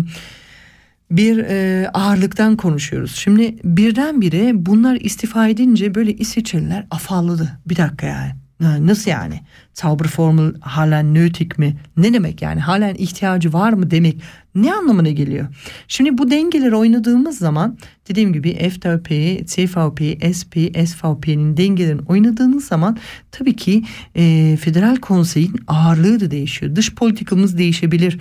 bir 1.12 1.38
e, 1.38 1.90
ağırlıktan 1.94 2.56
konuşuyoruz. 2.56 3.16
Şimdi 3.16 3.56
birdenbire 3.64 4.52
bunlar 4.54 4.96
istifa 4.96 5.48
edince 5.48 5.96
böyle 5.96 6.14
İsviçreliler 6.14 6.88
afalladı. 6.92 7.60
Bir 7.66 7.76
dakika 7.76 8.08
yani. 8.08 8.32
Nasıl 8.60 9.12
yani? 9.12 9.42
Zauberformel 9.74 10.54
halen 10.62 11.14
nötig 11.14 11.58
mi? 11.58 11.78
Ne 11.98 12.14
demek 12.14 12.42
yani? 12.42 12.60
Halen 12.60 12.96
ihtiyacı 12.96 13.54
var 13.54 13.74
mı 13.74 13.92
demek? 13.92 14.22
Ne 14.56 14.74
anlamına 14.74 15.10
geliyor? 15.10 15.48
Şimdi 15.88 16.18
bu 16.18 16.32
dengeleri 16.32 16.76
oynadığımız 16.76 17.38
zaman 17.38 17.78
dediğim 18.10 18.34
gibi 18.34 18.70
FDP, 18.70 19.10
CVP, 19.48 20.02
SP, 20.40 20.54
SVP'nin 20.88 21.58
dengelerini 21.58 22.02
oynadığınız 22.02 22.66
zaman 22.66 22.98
tabii 23.32 23.56
ki 23.56 23.84
e, 24.16 24.58
Federal 24.62 24.96
Konsey'in 24.96 25.56
ağırlığı 25.68 26.20
da 26.20 26.32
değişiyor. 26.32 26.76
Dış 26.76 26.96
politikamız 26.96 27.58
değişebilir. 27.58 28.20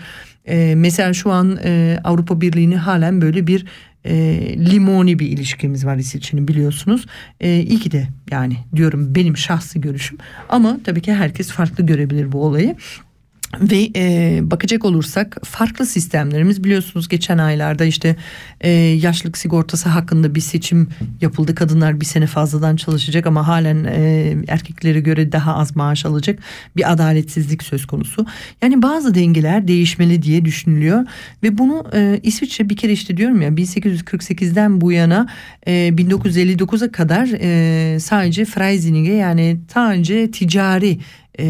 E, 0.49 0.75
mesela 0.77 1.13
şu 1.13 1.33
an 1.33 1.59
e, 1.65 1.99
Avrupa 2.05 2.41
Birliği'ni 2.41 2.77
halen 2.77 3.21
böyle 3.21 3.47
bir 3.47 3.67
e, 4.05 4.15
limoni 4.59 5.19
bir 5.19 5.27
ilişkimiz 5.27 5.87
var 5.87 5.97
İsviçre'nin 5.97 6.49
biliyorsunuz. 6.49 7.07
E, 7.41 7.61
iyi 7.61 7.79
ki 7.79 7.91
de 7.91 8.09
yani 8.31 8.57
diyorum 8.77 9.15
benim 9.15 9.37
şahsi 9.37 9.81
görüşüm 9.81 10.19
ama 10.49 10.79
tabii 10.85 11.03
ki 11.03 11.15
herkes 11.15 11.51
farklı 11.51 11.87
görebilir 11.87 12.33
bu 12.33 12.45
olayı. 12.45 12.77
Ve 13.61 13.91
e, 13.97 14.41
bakacak 14.43 14.85
olursak 14.85 15.39
farklı 15.45 15.87
sistemlerimiz 15.87 16.65
biliyorsunuz 16.65 17.09
geçen 17.09 17.39
aylarda 17.39 17.85
işte 17.85 18.17
e, 18.61 18.71
yaşlık 18.71 19.39
sigortası 19.39 19.89
hakkında 19.89 20.35
bir 20.35 20.41
seçim 20.41 20.89
yapıldı. 21.21 21.55
Kadınlar 21.55 22.01
bir 22.01 22.05
sene 22.07 22.27
fazladan 22.27 22.77
çalışacak 22.77 23.27
ama 23.27 23.49
halen 23.49 23.85
e, 23.85 24.37
erkeklere 24.49 25.01
göre 25.01 25.33
daha 25.33 25.57
az 25.57 25.77
maaş 25.77 26.07
alacak 26.07 26.39
bir 26.77 26.93
adaletsizlik 26.93 27.63
söz 27.63 27.87
konusu. 27.87 28.27
Yani 28.63 28.83
bazı 28.83 29.15
dengeler 29.15 29.69
değişmeli 29.69 30.23
diye 30.23 30.45
düşünülüyor 30.45 31.07
ve 31.43 31.59
bunu 31.59 31.85
e, 31.95 32.21
İsviçre 32.23 32.69
bir 32.69 32.77
kere 32.77 32.93
işte 32.93 33.17
diyorum 33.17 33.43
ya 33.43 33.49
1848'den 33.49 34.81
bu 34.81 34.93
yana 34.93 35.27
e, 35.67 35.73
1959'a 35.73 36.93
kadar 36.93 37.29
e, 37.41 38.01
sadece 38.01 38.45
Freisinige 38.45 39.13
yani 39.13 39.57
sadece 39.75 40.31
ticari 40.31 40.99
e, 41.39 41.47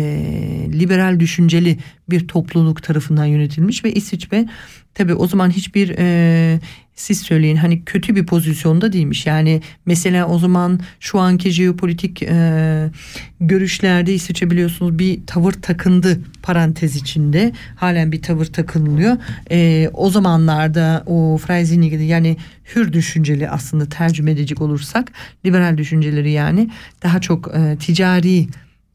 liberal 0.72 1.20
düşünceli 1.20 1.78
bir 2.11 2.28
topluluk 2.28 2.82
tarafından 2.82 3.24
yönetilmiş 3.24 3.84
ve 3.84 3.93
İsviçre 3.93 4.47
tabi 4.95 5.14
o 5.14 5.26
zaman 5.26 5.51
hiçbir 5.51 5.95
e, 5.99 6.61
siz 6.97 7.20
söyleyin 7.20 7.57
hani 7.57 7.84
kötü 7.84 8.16
bir 8.16 8.26
pozisyonda 8.26 8.93
değilmiş. 8.93 9.26
Yani 9.26 9.62
mesela 9.87 10.26
o 10.26 10.39
zaman 10.39 10.80
şu 11.01 11.18
anki 11.18 11.51
jeopolitik 11.51 12.22
e, 12.22 12.91
görüşlerde 13.41 14.14
İsviçre 14.14 14.51
biliyorsunuz 14.51 14.99
bir 14.99 15.26
tavır 15.26 15.53
takındı 15.53 16.20
parantez 16.43 16.97
içinde. 16.97 17.53
Halen 17.76 18.12
bir 18.12 18.22
tavır 18.22 18.45
takınılıyor. 18.45 19.16
E, 19.51 19.91
o 19.93 20.11
zamanlarda 20.11 21.03
o 21.07 21.39
Freisinnig'de 21.47 22.03
yani 22.03 22.37
hür 22.74 22.93
düşünceli 22.93 23.51
aslında 23.51 23.87
tercüme 23.87 24.30
edecek 24.30 24.62
olursak 24.62 25.12
liberal 25.47 25.76
düşünceleri 25.76 26.30
yani 26.30 26.70
daha 27.03 27.20
çok 27.20 27.55
e, 27.55 27.76
ticari 27.80 28.47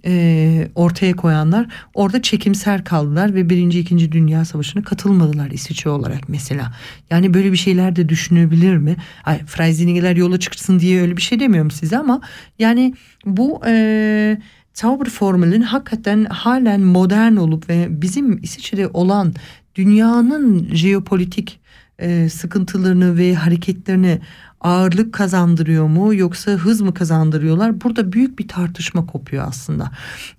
e, 0.06 0.68
ortaya 0.76 1.16
koyanlar 1.16 1.68
orada 1.94 2.22
çekimser 2.22 2.84
kaldılar 2.84 3.36
ve 3.36 3.50
birinci 3.50 3.80
ikinci 3.80 4.12
dünya 4.12 4.46
savaşına 4.46 4.84
katılmadılar 4.84 5.52
İsviçre 5.52 5.90
olarak 5.90 6.30
mesela. 6.30 6.74
Yani 7.10 7.34
böyle 7.34 7.52
bir 7.52 7.58
şeyler 7.58 7.96
de 7.96 8.10
düşünebilir 8.10 8.78
mi? 8.78 8.96
Ay, 9.24 9.46
Freisinnig'ler 9.46 10.16
yola 10.16 10.40
çıksın 10.40 10.80
diye 10.80 11.02
öyle 11.02 11.18
bir 11.18 11.22
şey 11.22 11.40
demiyorum 11.40 11.72
size 11.72 11.98
ama 11.98 12.22
yani 12.60 12.94
bu 13.26 13.62
e, 13.68 14.38
Zauber 14.74 15.10
formülün 15.10 15.62
hakikaten 15.62 16.26
halen 16.26 16.82
modern 16.82 17.36
olup 17.36 17.70
ve 17.70 18.02
bizim 18.02 18.44
İsviçre'de 18.44 18.88
olan 18.88 19.34
dünyanın 19.76 20.76
jeopolitik 20.76 21.60
e, 22.00 22.30
sıkıntılarını 22.30 23.18
ve 23.18 23.36
hareketlerini 23.36 24.20
ağırlık 24.62 25.14
kazandırıyor 25.14 25.88
mu 25.88 26.16
yoksa 26.16 26.52
hız 26.52 26.82
mı 26.82 26.94
kazandırıyorlar? 26.94 27.82
Burada 27.82 28.14
büyük 28.14 28.40
bir 28.40 28.48
tartışma 28.48 29.06
kopuyor 29.06 29.48
aslında. 29.48 29.92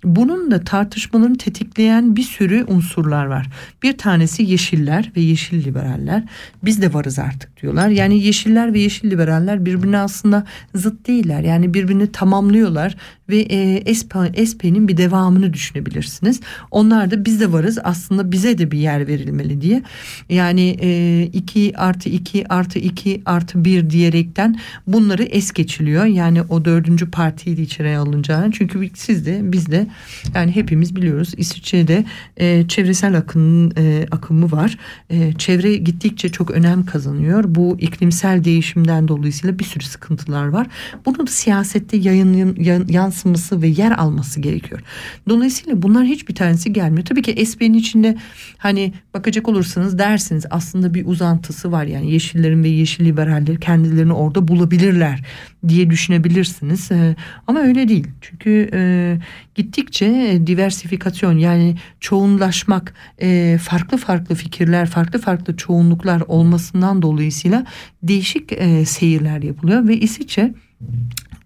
Bunun 0.03 0.51
da 0.51 0.63
tartışmalarını 0.63 1.37
tetikleyen 1.37 2.15
bir 2.15 2.23
sürü 2.23 2.65
unsurlar 2.67 3.25
var. 3.25 3.49
Bir 3.83 3.97
tanesi 3.97 4.43
yeşiller 4.43 5.11
ve 5.15 5.21
yeşil 5.21 5.65
liberaller. 5.65 6.23
Biz 6.63 6.81
de 6.81 6.93
varız 6.93 7.19
artık 7.19 7.61
diyorlar. 7.61 7.89
Yani 7.89 8.23
yeşiller 8.23 8.73
ve 8.73 8.79
yeşil 8.79 9.11
liberaller 9.11 9.65
birbirine 9.65 9.97
aslında 9.97 10.45
zıt 10.75 11.07
değiller. 11.07 11.41
Yani 11.41 11.73
birbirini 11.73 12.11
tamamlıyorlar 12.11 12.95
ve 13.29 13.39
e, 13.39 13.95
SP, 13.99 14.13
SP'nin 14.47 14.87
bir 14.87 14.97
devamını 14.97 15.53
düşünebilirsiniz. 15.53 16.39
Onlar 16.71 17.11
da 17.11 17.25
biz 17.25 17.39
de 17.39 17.51
varız 17.51 17.79
aslında 17.83 18.31
bize 18.31 18.57
de 18.57 18.71
bir 18.71 18.77
yer 18.77 19.07
verilmeli 19.07 19.61
diye. 19.61 19.83
Yani 20.29 20.77
e, 20.81 21.23
2 21.33 21.73
artı 21.77 22.09
2 22.09 22.47
artı 22.53 22.79
2 22.79 23.21
artı 23.25 23.65
1 23.65 23.89
diyerekten 24.13 24.59
bunları 24.87 25.23
es 25.23 25.51
geçiliyor. 25.51 26.05
Yani 26.05 26.41
o 26.41 26.65
dördüncü 26.65 27.11
partiyi 27.11 27.57
de 27.57 27.61
içeriye 27.61 27.97
alınacağını. 27.97 28.51
Çünkü 28.51 28.89
siz 28.95 29.25
de 29.25 29.39
biz 29.43 29.71
de 29.71 29.87
yani 30.35 30.55
hepimiz 30.55 30.95
biliyoruz 30.95 31.33
İsviçre'de 31.37 32.05
e, 32.37 32.67
çevresel 32.67 33.17
akım, 33.17 33.77
e, 33.77 34.05
akımı 34.11 34.51
var. 34.51 34.77
E, 35.09 35.33
çevre 35.33 35.75
gittikçe 35.75 36.29
çok 36.29 36.51
önem 36.51 36.85
kazanıyor. 36.85 37.43
Bu 37.47 37.77
iklimsel 37.79 38.43
değişimden 38.43 39.07
dolayısıyla 39.07 39.59
bir 39.59 39.63
sürü 39.63 39.83
sıkıntılar 39.83 40.47
var. 40.47 40.67
Bunun 41.05 41.25
siyasette 41.25 41.97
yayın, 41.97 42.55
yansıması 42.89 43.61
ve 43.61 43.67
yer 43.67 43.91
alması 43.91 44.39
gerekiyor. 44.41 44.81
Dolayısıyla 45.29 45.81
bunlar 45.81 46.05
hiçbir 46.05 46.35
tanesi 46.35 46.73
gelmiyor. 46.73 47.05
Tabii 47.05 47.21
ki 47.21 47.45
SP'nin 47.45 47.73
içinde 47.73 48.17
hani 48.57 48.93
bakacak 49.13 49.49
olursanız 49.49 49.99
dersiniz 49.99 50.45
aslında 50.49 50.93
bir 50.93 51.05
uzantısı 51.05 51.71
var. 51.71 51.85
Yani 51.85 52.11
yeşillerin 52.11 52.63
ve 52.63 52.69
yeşil 52.69 53.05
liberaller 53.05 53.59
kendilerini 54.03 54.13
orada 54.13 54.47
bulabilirler 54.47 55.21
diye 55.67 55.89
düşünebilirsiniz. 55.89 56.91
Ee, 56.91 57.15
ama 57.47 57.59
öyle 57.59 57.87
değil. 57.87 58.07
Çünkü 58.21 58.69
e, 58.73 59.17
gittikçe 59.55 60.41
diversifikasyon 60.47 61.37
yani 61.37 61.75
çoğunlaşmak, 61.99 62.93
e, 63.21 63.57
farklı 63.61 63.97
farklı 63.97 64.35
fikirler, 64.35 64.87
farklı 64.89 65.19
farklı 65.19 65.57
çoğunluklar 65.57 66.21
olmasından 66.27 67.01
dolayısıyla 67.01 67.65
değişik 68.03 68.51
e, 68.51 68.85
seyirler 68.85 69.41
yapılıyor 69.43 69.87
ve 69.87 69.97
İsviçre 69.97 70.53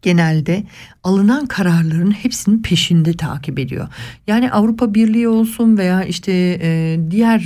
genelde 0.02 0.64
alınan 1.04 1.46
kararların 1.46 2.12
hepsinin 2.12 2.62
peşinde 2.62 3.14
takip 3.14 3.60
ediyor. 3.60 3.88
Yani 4.28 4.52
Avrupa 4.52 4.94
Birliği 4.94 5.28
olsun 5.28 5.78
veya 5.78 6.04
işte 6.04 6.34
diğer 7.12 7.46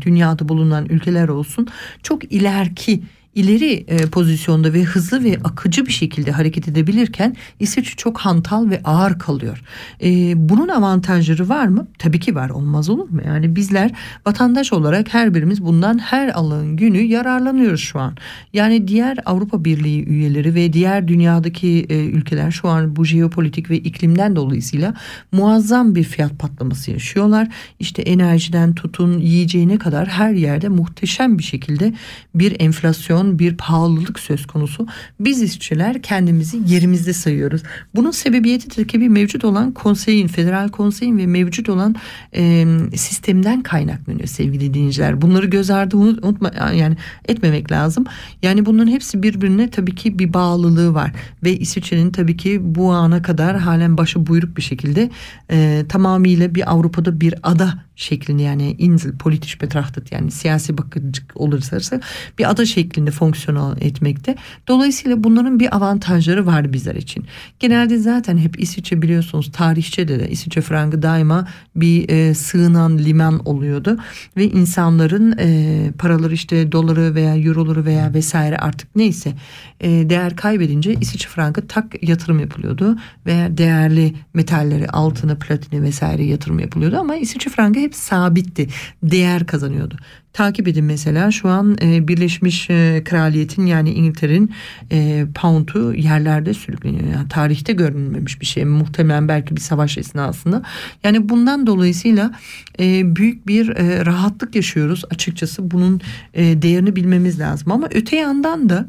dünyada 0.00 0.48
bulunan 0.48 0.86
ülkeler 0.86 1.28
olsun 1.28 1.66
çok 2.02 2.32
ileriki 2.32 3.02
ileri 3.34 3.84
e, 3.88 3.96
pozisyonda 3.96 4.72
ve 4.72 4.82
hızlı 4.82 5.24
ve 5.24 5.38
akıcı 5.44 5.86
bir 5.86 5.92
şekilde 5.92 6.30
hareket 6.30 6.68
edebilirken 6.68 7.36
İsviçre 7.60 7.96
çok 7.96 8.18
hantal 8.18 8.70
ve 8.70 8.80
ağır 8.84 9.18
kalıyor. 9.18 9.62
E, 10.02 10.32
bunun 10.48 10.68
avantajları 10.68 11.48
var 11.48 11.66
mı? 11.66 11.86
Tabii 11.98 12.20
ki 12.20 12.34
var. 12.34 12.50
Olmaz 12.50 12.88
olur 12.88 13.08
mu? 13.08 13.20
Yani 13.26 13.56
bizler 13.56 13.90
vatandaş 14.26 14.72
olarak 14.72 15.14
her 15.14 15.34
birimiz 15.34 15.64
bundan 15.64 15.98
her 15.98 16.28
alın 16.28 16.76
günü 16.76 17.00
yararlanıyoruz 17.00 17.80
şu 17.80 18.00
an. 18.00 18.16
Yani 18.52 18.88
diğer 18.88 19.18
Avrupa 19.24 19.64
Birliği 19.64 20.04
üyeleri 20.04 20.54
ve 20.54 20.72
diğer 20.72 21.08
dünyadaki 21.08 21.86
e, 21.88 22.04
ülkeler 22.04 22.50
şu 22.50 22.68
an 22.68 22.96
bu 22.96 23.04
jeopolitik 23.04 23.70
ve 23.70 23.78
iklimden 23.78 24.36
dolayısıyla 24.36 24.94
muazzam 25.32 25.94
bir 25.94 26.04
fiyat 26.04 26.38
patlaması 26.38 26.90
yaşıyorlar. 26.90 27.48
İşte 27.78 28.02
enerjiden 28.02 28.74
tutun 28.74 29.18
yiyeceğine 29.18 29.78
kadar 29.78 30.08
her 30.08 30.32
yerde 30.32 30.68
muhteşem 30.68 31.38
bir 31.38 31.42
şekilde 31.42 31.94
bir 32.34 32.60
enflasyon 32.60 33.23
enflasyon, 33.24 33.38
bir 33.38 33.56
pahalılık 33.56 34.18
söz 34.18 34.46
konusu. 34.46 34.86
Biz 35.20 35.42
işçiler 35.42 36.02
kendimizi 36.02 36.58
yerimizde 36.66 37.12
sayıyoruz. 37.12 37.62
Bunun 37.94 38.10
sebebiyeti 38.10 38.86
tabii 38.86 39.08
mevcut 39.08 39.44
olan 39.44 39.72
konseyin, 39.72 40.28
federal 40.28 40.68
konseyin 40.68 41.18
ve 41.18 41.26
mevcut 41.26 41.68
olan 41.68 41.94
e, 42.34 42.66
sistemden 42.96 43.62
kaynaklanıyor 43.62 44.28
sevgili 44.28 44.74
dinleyiciler. 44.74 45.22
Bunları 45.22 45.46
göz 45.46 45.70
ardı 45.70 45.96
unutma 45.96 46.50
yani 46.74 46.96
etmemek 47.28 47.72
lazım. 47.72 48.04
Yani 48.42 48.62
bunların 48.62 48.92
hepsi 48.92 49.22
birbirine 49.22 49.70
tabii 49.70 49.94
ki 49.94 50.18
bir 50.18 50.32
bağlılığı 50.32 50.94
var 50.94 51.12
ve 51.42 51.56
İsviçre'nin 51.58 52.10
tabii 52.10 52.36
ki 52.36 52.60
bu 52.62 52.92
ana 52.92 53.22
kadar 53.22 53.58
halen 53.58 53.96
başı 53.96 54.26
buyruk 54.26 54.56
bir 54.56 54.62
şekilde 54.62 55.10
e, 55.50 55.84
tamamıyla 55.88 56.54
bir 56.54 56.70
Avrupa'da 56.70 57.20
bir 57.20 57.34
ada 57.42 57.74
şeklinde 57.96 58.42
yani 58.42 58.76
insel 58.78 59.18
politisch 59.18 59.62
betrachtet 59.62 60.12
yani 60.12 60.30
siyasi 60.30 60.78
bakıcı 60.78 61.22
olursa 61.34 62.00
bir 62.38 62.50
ada 62.50 62.66
şeklinde 62.66 63.10
fonksiyonel 63.10 63.76
etmekte. 63.80 64.36
Dolayısıyla 64.68 65.24
bunların 65.24 65.60
bir 65.60 65.76
avantajları 65.76 66.46
var 66.46 66.72
bizler 66.72 66.94
için. 66.94 67.26
Genelde 67.58 67.98
zaten 67.98 68.38
hep 68.38 68.60
İsviçre 68.60 69.02
biliyorsunuz 69.02 69.52
tarihçe 69.52 70.08
de, 70.08 70.30
İsviçre 70.30 70.60
frangı 70.60 71.02
daima 71.02 71.48
bir 71.76 72.08
e, 72.08 72.34
sığınan 72.34 72.98
liman 72.98 73.48
oluyordu 73.48 73.98
ve 74.36 74.44
insanların 74.50 75.34
e, 75.38 75.90
paraları 75.98 76.34
işte 76.34 76.72
doları 76.72 77.14
veya 77.14 77.36
euroları 77.36 77.84
veya 77.84 78.14
vesaire 78.14 78.56
artık 78.56 78.96
neyse 78.96 79.32
e, 79.80 79.88
değer 79.88 80.36
kaybedince 80.36 80.94
İsviçre 81.00 81.28
frangı 81.28 81.66
tak 81.68 82.08
yatırım 82.08 82.40
yapılıyordu 82.40 82.98
veya 83.26 83.58
değerli 83.58 84.14
metalleri 84.34 84.88
altına 84.88 85.34
platini 85.34 85.82
vesaire 85.82 86.24
yatırım 86.24 86.58
yapılıyordu 86.58 86.98
ama 86.98 87.16
İsviçre 87.16 87.50
frangı 87.50 87.83
hep 87.84 87.94
sabitti. 87.94 88.68
Değer 89.02 89.46
kazanıyordu. 89.46 89.96
Takip 90.32 90.68
edin 90.68 90.84
mesela 90.84 91.30
şu 91.30 91.48
an 91.48 91.76
e, 91.82 92.08
Birleşmiş 92.08 92.70
e, 92.70 93.02
Kraliyet'in 93.04 93.66
yani 93.66 93.90
İngiltere'nin 93.90 94.54
e, 94.92 95.26
pound'u 95.34 95.94
yerlerde 95.94 96.54
sürükleniyor. 96.54 97.12
Yani 97.12 97.28
tarihte 97.28 97.72
görünmemiş 97.72 98.40
bir 98.40 98.46
şey. 98.46 98.64
Muhtemelen 98.64 99.28
belki 99.28 99.56
bir 99.56 99.60
savaş 99.60 99.98
esnasında. 99.98 100.62
Yani 101.04 101.28
bundan 101.28 101.66
dolayısıyla 101.66 102.32
e, 102.80 103.16
büyük 103.16 103.46
bir 103.46 103.68
e, 103.68 104.06
rahatlık 104.06 104.54
yaşıyoruz. 104.54 105.04
Açıkçası 105.10 105.70
bunun 105.70 106.00
e, 106.34 106.62
değerini 106.62 106.96
bilmemiz 106.96 107.40
lazım. 107.40 107.72
Ama 107.72 107.88
öte 107.94 108.16
yandan 108.16 108.68
da 108.68 108.88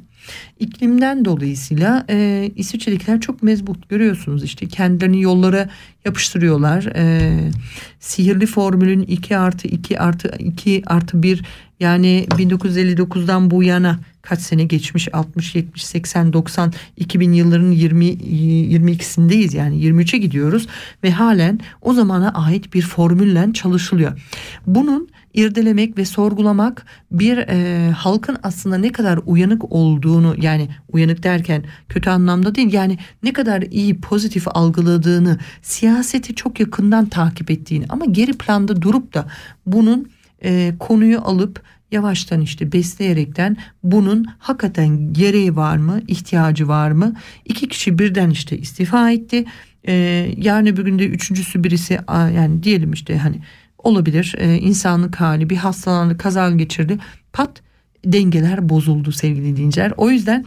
iklimden 0.59 1.25
dolayısıyla 1.25 2.05
e, 2.09 2.51
İsviçre'dekiler 2.55 3.21
çok 3.21 3.43
mezbut 3.43 3.89
görüyorsunuz 3.89 4.43
işte 4.43 4.67
kendilerini 4.67 5.21
yollara 5.21 5.69
yapıştırıyorlar. 6.05 6.85
E, 6.95 7.37
sihirli 7.99 8.45
formülün 8.45 9.01
2 9.01 9.37
artı 9.37 9.67
2 9.67 9.99
artı 9.99 10.35
2 10.39 10.83
artı 10.85 11.23
1 11.23 11.43
yani 11.79 12.27
1959'dan 12.29 13.51
bu 13.51 13.63
yana 13.63 13.99
kaç 14.21 14.39
sene 14.39 14.63
geçmiş 14.63 15.13
60 15.13 15.55
70 15.55 15.85
80 15.85 16.33
90 16.33 16.73
2000 16.97 17.33
yılların 17.33 17.71
20 17.71 18.05
22'sindeyiz 18.05 19.55
yani 19.57 19.75
23'e 19.75 20.17
gidiyoruz 20.17 20.67
ve 21.03 21.11
halen 21.11 21.59
o 21.81 21.93
zamana 21.93 22.33
ait 22.33 22.73
bir 22.73 22.81
formülle 22.81 23.53
çalışılıyor. 23.53 24.19
Bunun 24.67 25.09
irdelemek 25.35 25.97
ve 25.97 26.05
sorgulamak 26.05 26.85
bir 27.11 27.37
e, 27.37 27.91
halkın 27.91 28.37
aslında 28.43 28.77
ne 28.77 28.91
kadar 28.91 29.19
uyanık 29.25 29.71
olduğunu 29.71 30.35
yani 30.41 30.69
uyanık 30.91 31.23
derken 31.23 31.63
kötü 31.89 32.09
anlamda 32.09 32.55
değil 32.55 32.73
yani 32.73 32.97
ne 33.23 33.33
kadar 33.33 33.61
iyi 33.61 34.01
pozitif 34.01 34.47
algıladığını 34.47 35.39
siyaseti 35.61 36.35
çok 36.35 36.59
yakından 36.59 37.05
takip 37.05 37.51
ettiğini 37.51 37.85
ama 37.89 38.05
geri 38.05 38.33
planda 38.33 38.81
durup 38.81 39.13
da 39.13 39.27
bunun 39.65 40.09
e, 40.43 40.73
konuyu 40.79 41.21
alıp 41.21 41.63
yavaştan 41.91 42.41
işte 42.41 42.71
besleyerekten 42.71 43.57
bunun 43.83 44.25
hakikaten 44.39 45.13
gereği 45.13 45.55
var 45.55 45.77
mı 45.77 46.01
ihtiyacı 46.07 46.67
var 46.67 46.91
mı? 46.91 47.13
İki 47.45 47.67
kişi 47.67 47.99
birden 47.99 48.29
işte 48.29 48.57
istifa 48.57 49.11
etti. 49.11 49.45
Ee, 49.87 50.33
yarın 50.37 50.65
öbür 50.65 50.85
günde 50.85 51.07
üçüncüsü 51.07 51.63
birisi 51.63 51.99
yani 52.09 52.63
diyelim 52.63 52.93
işte 52.93 53.17
hani 53.17 53.41
olabilir. 53.85 54.35
Ee, 54.37 54.57
insanlık 54.57 55.15
hali 55.15 55.49
bir 55.49 55.57
hastalandı, 55.57 56.17
kaza 56.17 56.51
geçirdi. 56.51 56.97
Pat 57.33 57.61
dengeler 58.05 58.69
bozuldu 58.69 59.11
sevgili 59.11 59.55
dinleyiciler. 59.55 59.93
O 59.97 60.09
yüzden 60.09 60.45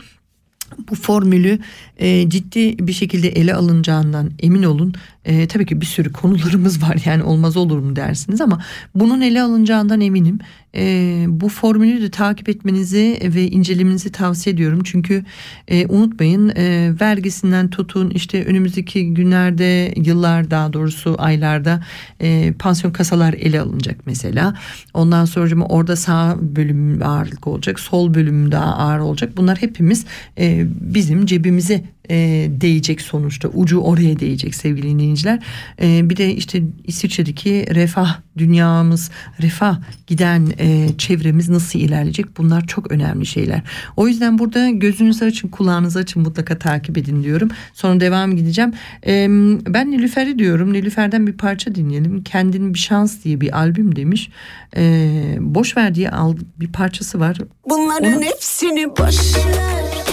bu 0.90 0.94
formülü 0.94 1.58
e, 1.98 2.30
ciddi 2.30 2.86
bir 2.86 2.92
şekilde 2.92 3.28
ele 3.28 3.54
alınacağından 3.54 4.30
emin 4.38 4.62
olun. 4.62 4.94
E, 5.24 5.48
tabii 5.48 5.66
ki 5.66 5.80
bir 5.80 5.86
sürü 5.86 6.12
konularımız 6.12 6.82
var 6.82 6.96
yani 7.04 7.22
olmaz 7.22 7.56
olur 7.56 7.78
mu 7.78 7.96
dersiniz 7.96 8.40
ama 8.40 8.62
bunun 8.94 9.20
ele 9.20 9.42
alınacağından 9.42 10.00
eminim. 10.00 10.38
E, 10.74 11.24
bu 11.28 11.48
formülü 11.48 12.02
de 12.02 12.10
takip 12.10 12.48
etmenizi 12.48 13.20
ve 13.22 13.48
incelemenizi 13.48 14.12
tavsiye 14.12 14.54
ediyorum. 14.54 14.80
Çünkü 14.84 15.24
e, 15.68 15.86
unutmayın 15.86 16.48
e, 16.48 16.92
vergisinden 17.00 17.70
tutun 17.70 18.10
işte 18.10 18.44
önümüzdeki 18.44 19.14
günlerde 19.14 19.94
yıllar 19.96 20.50
daha 20.50 20.72
doğrusu 20.72 21.14
aylarda 21.18 21.84
e, 22.20 22.52
pansiyon 22.58 22.92
kasalar 22.92 23.32
ele 23.34 23.60
alınacak 23.60 23.96
mesela. 24.06 24.54
Ondan 24.94 25.24
sonra 25.24 25.64
orada 25.64 25.96
sağ 25.96 26.36
bölüm 26.40 27.02
ağırlık 27.02 27.46
olacak 27.46 27.80
sol 27.80 28.14
bölüm 28.14 28.52
daha 28.52 28.76
ağır 28.76 28.98
olacak. 28.98 29.36
Bunlar 29.36 29.58
hepimiz 29.62 30.06
e, 30.38 30.66
bizim 30.80 31.26
cebimize 31.26 31.84
e, 32.10 32.48
değecek 32.50 33.00
sonuçta 33.00 33.48
ucu 33.48 33.78
oraya 33.78 34.18
değecek 34.18 34.54
sevgili 34.54 34.88
dinleyiciler. 34.88 35.38
E, 35.82 36.10
bir 36.10 36.16
de 36.16 36.34
işte 36.34 36.62
İsviçre'deki 36.84 37.66
refah 37.74 38.20
dünyamız 38.38 39.10
refah 39.42 39.80
giden 40.06 40.48
e, 40.58 40.88
çevremiz 40.98 41.48
nasıl 41.48 41.78
ilerleyecek 41.78 42.38
bunlar 42.38 42.66
çok 42.66 42.92
önemli 42.92 43.26
şeyler. 43.26 43.62
O 43.96 44.08
yüzden 44.08 44.38
burada 44.38 44.70
gözünüzü 44.70 45.24
açın 45.24 45.48
kulağınızı 45.48 45.98
açın 45.98 46.22
mutlaka 46.22 46.58
takip 46.58 46.98
edin 46.98 47.22
diyorum. 47.22 47.48
Sonra 47.74 48.00
devam 48.00 48.36
gideceğim. 48.36 48.72
E, 49.06 49.26
ben 49.66 49.90
Nilüfer'i 49.90 50.38
diyorum. 50.38 50.72
Nilüfer'den 50.72 51.26
bir 51.26 51.32
parça 51.32 51.74
dinleyelim. 51.74 52.22
Kendin 52.24 52.74
bir 52.74 52.78
şans 52.78 53.24
diye 53.24 53.40
bir 53.40 53.58
albüm 53.58 53.96
demiş. 53.96 54.30
E, 54.76 55.36
boş 55.40 55.76
ver 55.76 55.94
diye 55.94 56.10
al, 56.10 56.36
bir 56.60 56.72
parçası 56.72 57.20
var. 57.20 57.38
Bunların 57.68 58.12
Onu... 58.12 58.24
hepsini 58.24 58.86
boş 58.88 59.36
ver. 59.36 60.07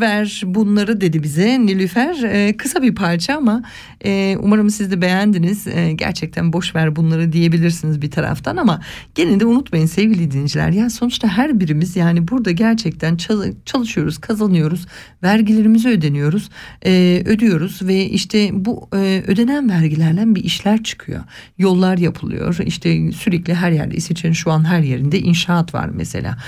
Boş 0.00 0.17
ver 0.18 0.42
bunları 0.46 1.00
dedi 1.00 1.22
bize 1.22 1.66
Nilüfer. 1.66 2.22
E, 2.22 2.56
kısa 2.56 2.82
bir 2.82 2.94
parça 2.94 3.36
ama 3.36 3.62
e, 4.04 4.36
umarım 4.40 4.70
siz 4.70 4.90
de 4.90 5.00
beğendiniz. 5.00 5.66
E, 5.66 5.92
gerçekten 5.92 6.52
boş 6.52 6.74
ver 6.74 6.96
bunları 6.96 7.32
diyebilirsiniz 7.32 8.02
bir 8.02 8.10
taraftan 8.10 8.56
ama 8.56 8.80
gene 9.14 9.40
de 9.40 9.46
unutmayın 9.46 9.86
sevgili 9.86 10.30
dinleyiciler. 10.30 10.70
Ya 10.70 10.90
sonuçta 10.90 11.28
her 11.28 11.60
birimiz 11.60 11.96
yani 11.96 12.28
burada 12.28 12.50
gerçekten 12.50 13.16
çalışıyoruz, 13.64 14.18
kazanıyoruz, 14.18 14.86
vergilerimizi 15.22 15.88
ödeniyoruz, 15.88 16.50
e, 16.86 17.22
ödüyoruz 17.26 17.82
ve 17.82 18.06
işte 18.06 18.50
bu 18.52 18.88
e, 18.94 19.22
ödenen 19.26 19.70
vergilerle 19.70 20.34
bir 20.34 20.44
işler 20.44 20.82
çıkıyor. 20.82 21.20
Yollar 21.58 21.98
yapılıyor. 21.98 22.58
İşte 22.66 23.12
sürekli 23.12 23.54
her 23.54 23.70
yerde 23.70 23.96
İsviçre'nin 23.96 24.32
şu 24.32 24.50
an 24.50 24.64
her 24.64 24.80
yerinde 24.80 25.20
inşaat 25.20 25.74
var 25.74 25.90
mesela. 25.94 26.38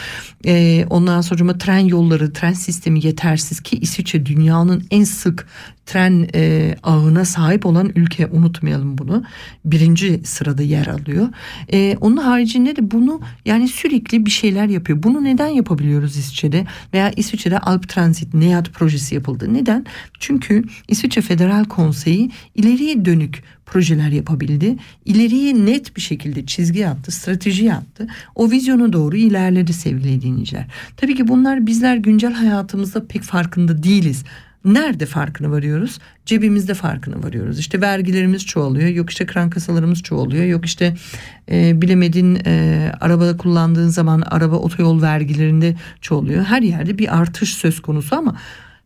E, 0.46 0.84
ondan 0.90 1.20
sonra 1.20 1.58
tren 1.58 1.78
yolları, 1.78 2.32
tren 2.32 2.52
sistemi 2.52 3.06
yetersiz 3.06 3.59
ki 3.62 3.76
İsviçre 3.76 4.26
dünyanın 4.26 4.84
en 4.90 5.04
sık 5.04 5.46
tren 5.86 6.28
e, 6.34 6.74
ağına 6.82 7.24
sahip 7.24 7.66
olan 7.66 7.92
ülke 7.94 8.26
unutmayalım 8.26 8.98
bunu. 8.98 9.24
Birinci 9.64 10.20
sırada 10.24 10.62
yer 10.62 10.86
alıyor. 10.86 11.28
E, 11.72 11.96
onun 12.00 12.16
haricinde 12.16 12.76
de 12.76 12.90
bunu 12.90 13.20
yani 13.44 13.68
sürekli 13.68 14.26
bir 14.26 14.30
şeyler 14.30 14.66
yapıyor. 14.66 15.02
Bunu 15.02 15.24
neden 15.24 15.48
yapabiliyoruz 15.48 16.16
İsviçre'de? 16.16 16.66
Veya 16.94 17.10
İsviçre'de 17.16 17.58
Alp 17.58 17.88
Transit 17.88 18.34
NEAT 18.34 18.72
projesi 18.72 19.14
yapıldı. 19.14 19.54
Neden? 19.54 19.86
Çünkü 20.18 20.64
İsviçre 20.88 21.22
Federal 21.22 21.64
Konseyi 21.64 22.30
ileriye 22.54 23.04
dönük 23.04 23.42
projeler 23.70 24.08
yapabildi. 24.08 24.76
İleriye 25.04 25.54
net 25.54 25.96
bir 25.96 26.00
şekilde 26.00 26.46
çizgi 26.46 26.88
attı, 26.88 27.10
strateji 27.10 27.64
yaptı. 27.64 28.06
O 28.34 28.50
vizyona 28.50 28.92
doğru 28.92 29.16
ilerledi 29.16 29.72
sevgili 29.72 30.22
dinleyiciler. 30.22 30.66
Tabii 30.96 31.14
ki 31.14 31.28
bunlar 31.28 31.66
bizler 31.66 31.96
güncel 31.96 32.32
hayatımızda 32.32 33.06
pek 33.06 33.22
farkında 33.22 33.82
değiliz. 33.82 34.24
Nerede 34.64 35.06
farkını 35.06 35.50
varıyoruz? 35.50 35.98
Cebimizde 36.26 36.74
farkını 36.74 37.22
varıyoruz. 37.22 37.58
İşte 37.58 37.80
vergilerimiz 37.80 38.46
çoğalıyor. 38.46 38.88
Yok 38.88 39.10
işte 39.10 39.26
kran 39.26 39.50
kasalarımız 39.50 40.02
çoğalıyor. 40.02 40.44
Yok 40.44 40.66
işte 40.66 40.94
e, 41.50 41.82
bilemedin 41.82 42.38
e, 42.46 42.92
araba 43.00 43.36
kullandığın 43.36 43.88
zaman 43.88 44.20
araba 44.20 44.56
otoyol 44.56 45.02
vergilerinde 45.02 45.76
çoğalıyor. 46.00 46.44
Her 46.44 46.62
yerde 46.62 46.98
bir 46.98 47.18
artış 47.18 47.54
söz 47.54 47.82
konusu 47.82 48.16
ama 48.16 48.36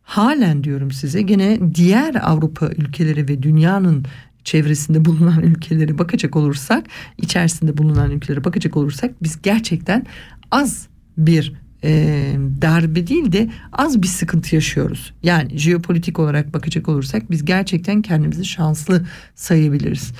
halen 0.03 0.63
diyorum 0.63 0.91
size 0.91 1.21
gene 1.21 1.59
diğer 1.75 2.15
Avrupa 2.15 2.67
ülkeleri 2.67 3.27
ve 3.27 3.43
dünyanın 3.43 4.05
çevresinde 4.45 5.05
bulunan 5.05 5.43
ülkeleri 5.43 5.97
bakacak 5.97 6.35
olursak, 6.35 6.85
içerisinde 7.17 7.77
bulunan 7.77 8.11
ülkeleri 8.11 8.43
bakacak 8.43 8.77
olursak 8.77 9.23
biz 9.23 9.41
gerçekten 9.41 10.05
az 10.51 10.87
bir 11.17 11.53
e, 11.83 12.35
darbe 12.61 13.07
değil 13.07 13.31
de 13.31 13.49
az 13.71 14.01
bir 14.01 14.07
sıkıntı 14.07 14.55
yaşıyoruz. 14.55 15.13
Yani 15.23 15.57
jeopolitik 15.57 16.19
olarak 16.19 16.53
bakacak 16.53 16.89
olursak 16.89 17.31
biz 17.31 17.45
gerçekten 17.45 18.01
kendimizi 18.01 18.45
şanslı 18.45 19.05
sayabiliriz. 19.35 20.11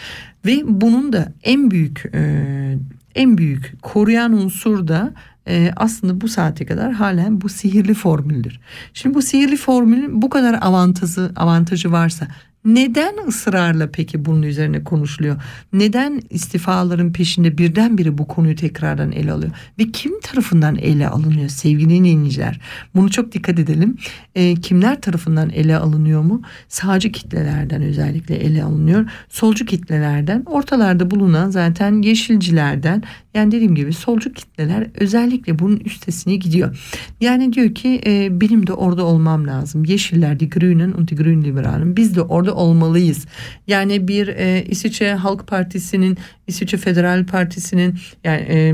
Ve 0.45 0.61
bunun 0.65 1.13
da 1.13 1.33
en 1.43 1.71
büyük 1.71 2.05
e, 2.13 2.77
en 3.15 3.37
büyük 3.37 3.73
koruyan 3.81 4.33
unsur 4.33 4.87
da 4.87 5.13
e, 5.47 5.71
aslında 5.75 6.21
bu 6.21 6.27
saate 6.27 6.65
kadar 6.65 6.91
halen 6.91 7.41
bu 7.41 7.49
sihirli 7.49 7.93
formüldür. 7.93 8.59
Şimdi 8.93 9.15
bu 9.15 9.21
sihirli 9.21 9.57
formülün 9.57 10.21
bu 10.21 10.29
kadar 10.29 10.57
avantajı 10.61 11.31
avantajı 11.35 11.91
varsa 11.91 12.27
neden 12.65 13.27
ısrarla 13.27 13.89
peki 13.91 14.25
bunun 14.25 14.41
üzerine 14.41 14.83
konuşuluyor? 14.83 15.35
Neden 15.73 16.21
istifaların 16.29 17.13
peşinde 17.13 17.57
birdenbire 17.57 18.17
bu 18.17 18.27
konuyu 18.27 18.55
tekrardan 18.55 19.11
ele 19.11 19.31
alıyor? 19.31 19.51
Ve 19.79 19.91
kim 19.91 20.19
tarafından 20.19 20.75
ele 20.75 21.07
alınıyor 21.07 21.49
sevgili 21.49 21.89
dinleyiciler? 21.89 22.59
Bunu 22.95 23.09
çok 23.09 23.31
dikkat 23.31 23.59
edelim. 23.59 23.97
E, 24.35 24.55
kimler 24.55 25.01
tarafından 25.01 25.49
ele 25.49 25.77
alınıyor 25.77 26.21
mu? 26.21 26.41
Sağcı 26.67 27.11
kitlelerden 27.11 27.81
özellikle 27.81 28.35
ele 28.35 28.63
alınıyor. 28.63 29.09
Solcu 29.29 29.65
kitlelerden, 29.65 30.43
ortalarda 30.45 31.11
bulunan 31.11 31.49
zaten 31.49 32.01
yeşilcilerden 32.01 33.03
yani 33.33 33.51
dediğim 33.51 33.75
gibi 33.75 33.93
solcu 33.93 34.33
kitleler 34.33 34.87
özellikle 34.95 35.59
bunun 35.59 35.77
üstesine 35.77 36.35
gidiyor. 36.35 36.77
Yani 37.21 37.53
diyor 37.53 37.75
ki 37.75 38.01
e, 38.05 38.41
benim 38.41 38.67
de 38.67 38.73
orada 38.73 39.03
olmam 39.05 39.47
lazım. 39.47 39.85
Yeşiller, 39.85 40.39
die 40.39 40.49
Grünen 40.49 40.91
und 40.91 41.09
die 41.09 41.15
Grün 41.15 41.43
Liberalen 41.43 41.97
biz 41.97 42.15
de 42.15 42.21
orada 42.21 42.54
olmalıyız. 42.55 43.25
Yani 43.67 44.07
bir 44.07 44.27
e, 44.27 44.63
İsviçre 44.63 45.13
Halk 45.13 45.47
Partisi'nin, 45.47 46.17
İsviçre 46.47 46.77
Federal 46.77 47.25
Partisi'nin 47.25 47.99
yani 48.23 48.41
e, 48.41 48.73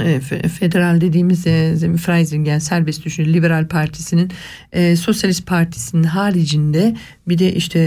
e 0.00 0.20
federal 0.48 1.00
dediğimiz 1.00 1.46
e, 1.46 1.76
Freisingen 1.96 2.58
serbest 2.58 3.04
düşünce 3.04 3.32
liberal 3.32 3.68
partisinin 3.68 4.30
e, 4.72 4.96
sosyalist 4.96 5.46
partisinin 5.46 6.02
haricinde 6.02 6.96
bir 7.28 7.38
de 7.38 7.54
işte 7.54 7.80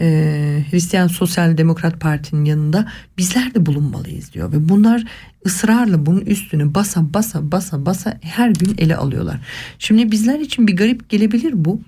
e, 0.00 0.64
Hristiyan 0.70 1.06
Sosyal 1.06 1.58
Demokrat 1.58 2.00
Parti'nin 2.00 2.44
yanında 2.44 2.92
bizler 3.18 3.54
de 3.54 3.66
bulunmalıyız 3.66 4.32
diyor 4.32 4.52
ve 4.52 4.68
bunlar 4.68 5.04
ısrarla 5.46 6.06
bunun 6.06 6.20
üstüne 6.20 6.74
basa 6.74 7.14
basa 7.14 7.52
basa 7.52 7.86
basa 7.86 8.18
her 8.22 8.50
gün 8.50 8.74
ele 8.78 8.96
alıyorlar. 8.96 9.40
Şimdi 9.78 10.10
bizler 10.10 10.40
için 10.40 10.66
bir 10.66 10.76
garip 10.76 11.08
gelebilir 11.08 11.52
bu. 11.54 11.80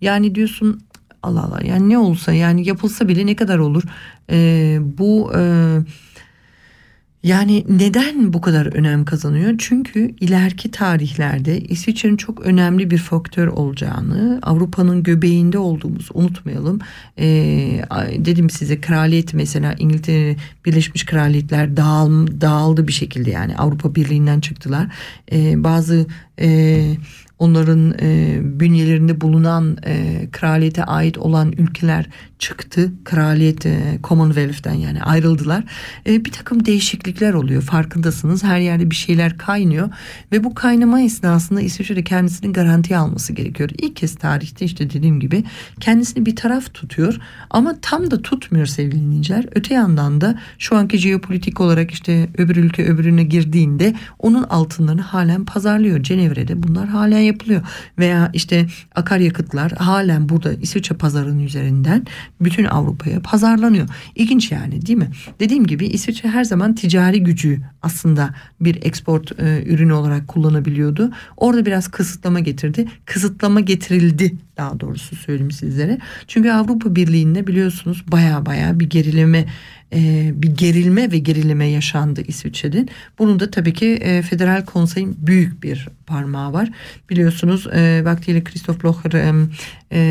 Yani 0.00 0.34
diyorsun 0.34 0.80
Allah 1.22 1.42
Allah 1.42 1.60
yani 1.64 1.88
ne 1.88 1.98
olsa 1.98 2.32
yani 2.32 2.68
yapılsa 2.68 3.08
bile 3.08 3.26
ne 3.26 3.36
kadar 3.36 3.58
olur 3.58 3.82
ee, 4.30 4.78
bu 4.80 5.32
e, 5.36 5.42
yani 7.22 7.64
neden 7.68 8.32
bu 8.32 8.40
kadar 8.40 8.66
önem 8.66 9.04
kazanıyor? 9.04 9.54
Çünkü 9.58 10.14
ileriki 10.20 10.70
tarihlerde 10.70 11.60
İsviçre'nin 11.60 12.16
çok 12.16 12.40
önemli 12.40 12.90
bir 12.90 12.98
faktör 12.98 13.46
olacağını, 13.46 14.38
Avrupa'nın 14.42 15.02
göbeğinde 15.02 15.58
olduğumuzu 15.58 16.14
unutmayalım. 16.14 16.78
Ee, 17.18 17.82
dedim 18.16 18.50
size 18.50 18.80
kraliyet 18.80 19.34
mesela 19.34 19.74
İngiltere 19.78 20.36
Birleşmiş 20.64 21.06
Kraliyetler 21.06 21.76
dağıl, 21.76 22.40
dağıldı 22.40 22.88
bir 22.88 22.92
şekilde 22.92 23.30
yani 23.30 23.56
Avrupa 23.56 23.94
Birliği'nden 23.94 24.40
çıktılar. 24.40 24.86
Ee, 25.32 25.64
bazı 25.64 26.06
e, 26.40 26.80
onların 27.38 27.94
e, 28.00 28.38
bünyelerinde 28.42 29.20
bulunan 29.20 29.76
e, 29.86 30.28
kraliyete 30.32 30.84
ait 30.84 31.18
olan 31.18 31.52
ülkeler 31.52 32.06
çıktı. 32.38 32.92
Kraliyet 33.04 33.66
e, 33.66 33.98
Commonwealth'ten 34.04 34.74
yani 34.74 35.02
ayrıldılar. 35.02 35.64
E, 36.06 36.24
bir 36.24 36.32
takım 36.32 36.64
değişiklikler 36.64 37.34
oluyor 37.34 37.62
farkındasınız. 37.62 38.44
Her 38.44 38.58
yerde 38.58 38.90
bir 38.90 38.96
şeyler 38.96 39.38
kaynıyor 39.38 39.90
ve 40.32 40.44
bu 40.44 40.54
kaynama 40.54 41.00
esnasında 41.00 41.60
İsviçre 41.60 42.04
kendisini 42.04 42.52
garantiye 42.52 42.98
alması 42.98 43.32
gerekiyor. 43.32 43.70
İlk 43.78 43.96
kez 43.96 44.14
tarihte 44.14 44.64
işte 44.64 44.90
dediğim 44.90 45.20
gibi 45.20 45.44
kendisini 45.80 46.26
bir 46.26 46.36
taraf 46.36 46.74
tutuyor 46.74 47.18
ama 47.50 47.74
tam 47.82 48.10
da 48.10 48.22
tutmuyor 48.22 48.66
sevgili 48.66 49.00
dinleyiciler. 49.00 49.46
Öte 49.54 49.74
yandan 49.74 50.20
da 50.20 50.38
şu 50.58 50.76
anki 50.76 50.98
jeopolitik 50.98 51.60
olarak 51.60 51.90
işte 51.90 52.28
öbür 52.38 52.56
ülke 52.56 52.84
öbürüne 52.84 53.22
girdiğinde 53.22 53.94
onun 54.18 54.42
altınlarını 54.42 55.02
halen 55.02 55.44
pazarlıyor. 55.44 56.02
Cenevre'de 56.02 56.62
bunlar 56.62 56.88
halen 56.88 57.18
yapılıyor. 57.28 57.62
Veya 57.98 58.30
işte 58.32 58.66
akaryakıtlar 58.94 59.72
halen 59.72 60.28
burada 60.28 60.52
İsviçre 60.52 60.96
pazarının 60.96 61.40
üzerinden 61.40 62.06
bütün 62.40 62.64
Avrupa'ya 62.64 63.20
pazarlanıyor. 63.20 63.88
İlginç 64.14 64.52
yani 64.52 64.86
değil 64.86 64.98
mi? 64.98 65.10
Dediğim 65.40 65.66
gibi 65.66 65.86
İsviçre 65.86 66.28
her 66.28 66.44
zaman 66.44 66.74
ticari 66.74 67.24
gücü 67.24 67.60
aslında 67.82 68.34
bir 68.60 68.78
export 68.82 69.40
e, 69.40 69.62
ürünü 69.66 69.92
olarak 69.92 70.28
kullanabiliyordu. 70.28 71.10
Orada 71.36 71.66
biraz 71.66 71.88
kısıtlama 71.88 72.40
getirdi. 72.40 72.88
Kısıtlama 73.04 73.60
getirildi 73.60 74.34
daha 74.56 74.80
doğrusu 74.80 75.16
söyleyeyim 75.16 75.50
sizlere. 75.50 75.98
Çünkü 76.26 76.50
Avrupa 76.50 76.96
Birliği'nde 76.96 77.46
biliyorsunuz 77.46 78.04
baya 78.12 78.46
baya 78.46 78.80
bir 78.80 78.90
gerileme 78.90 79.44
e, 79.92 80.32
bir 80.34 80.48
gerilme 80.56 81.12
ve 81.12 81.18
gerileme 81.18 81.66
yaşandı 81.66 82.22
İsviçre'de. 82.28 82.86
Bunun 83.18 83.40
da 83.40 83.50
tabii 83.50 83.72
ki 83.72 83.86
e, 83.86 84.22
Federal 84.22 84.64
Konsey'in 84.64 85.16
büyük 85.20 85.62
bir 85.62 85.88
parmağı 86.06 86.52
var. 86.52 86.70
Biliyorsunuz 87.10 87.66
e, 87.66 88.04
vaktiyle 88.04 88.44
Christoph 88.44 88.84
Blocher 88.84 89.12
e, 89.92 90.02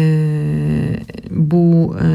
bu 1.30 1.98
e, 2.02 2.08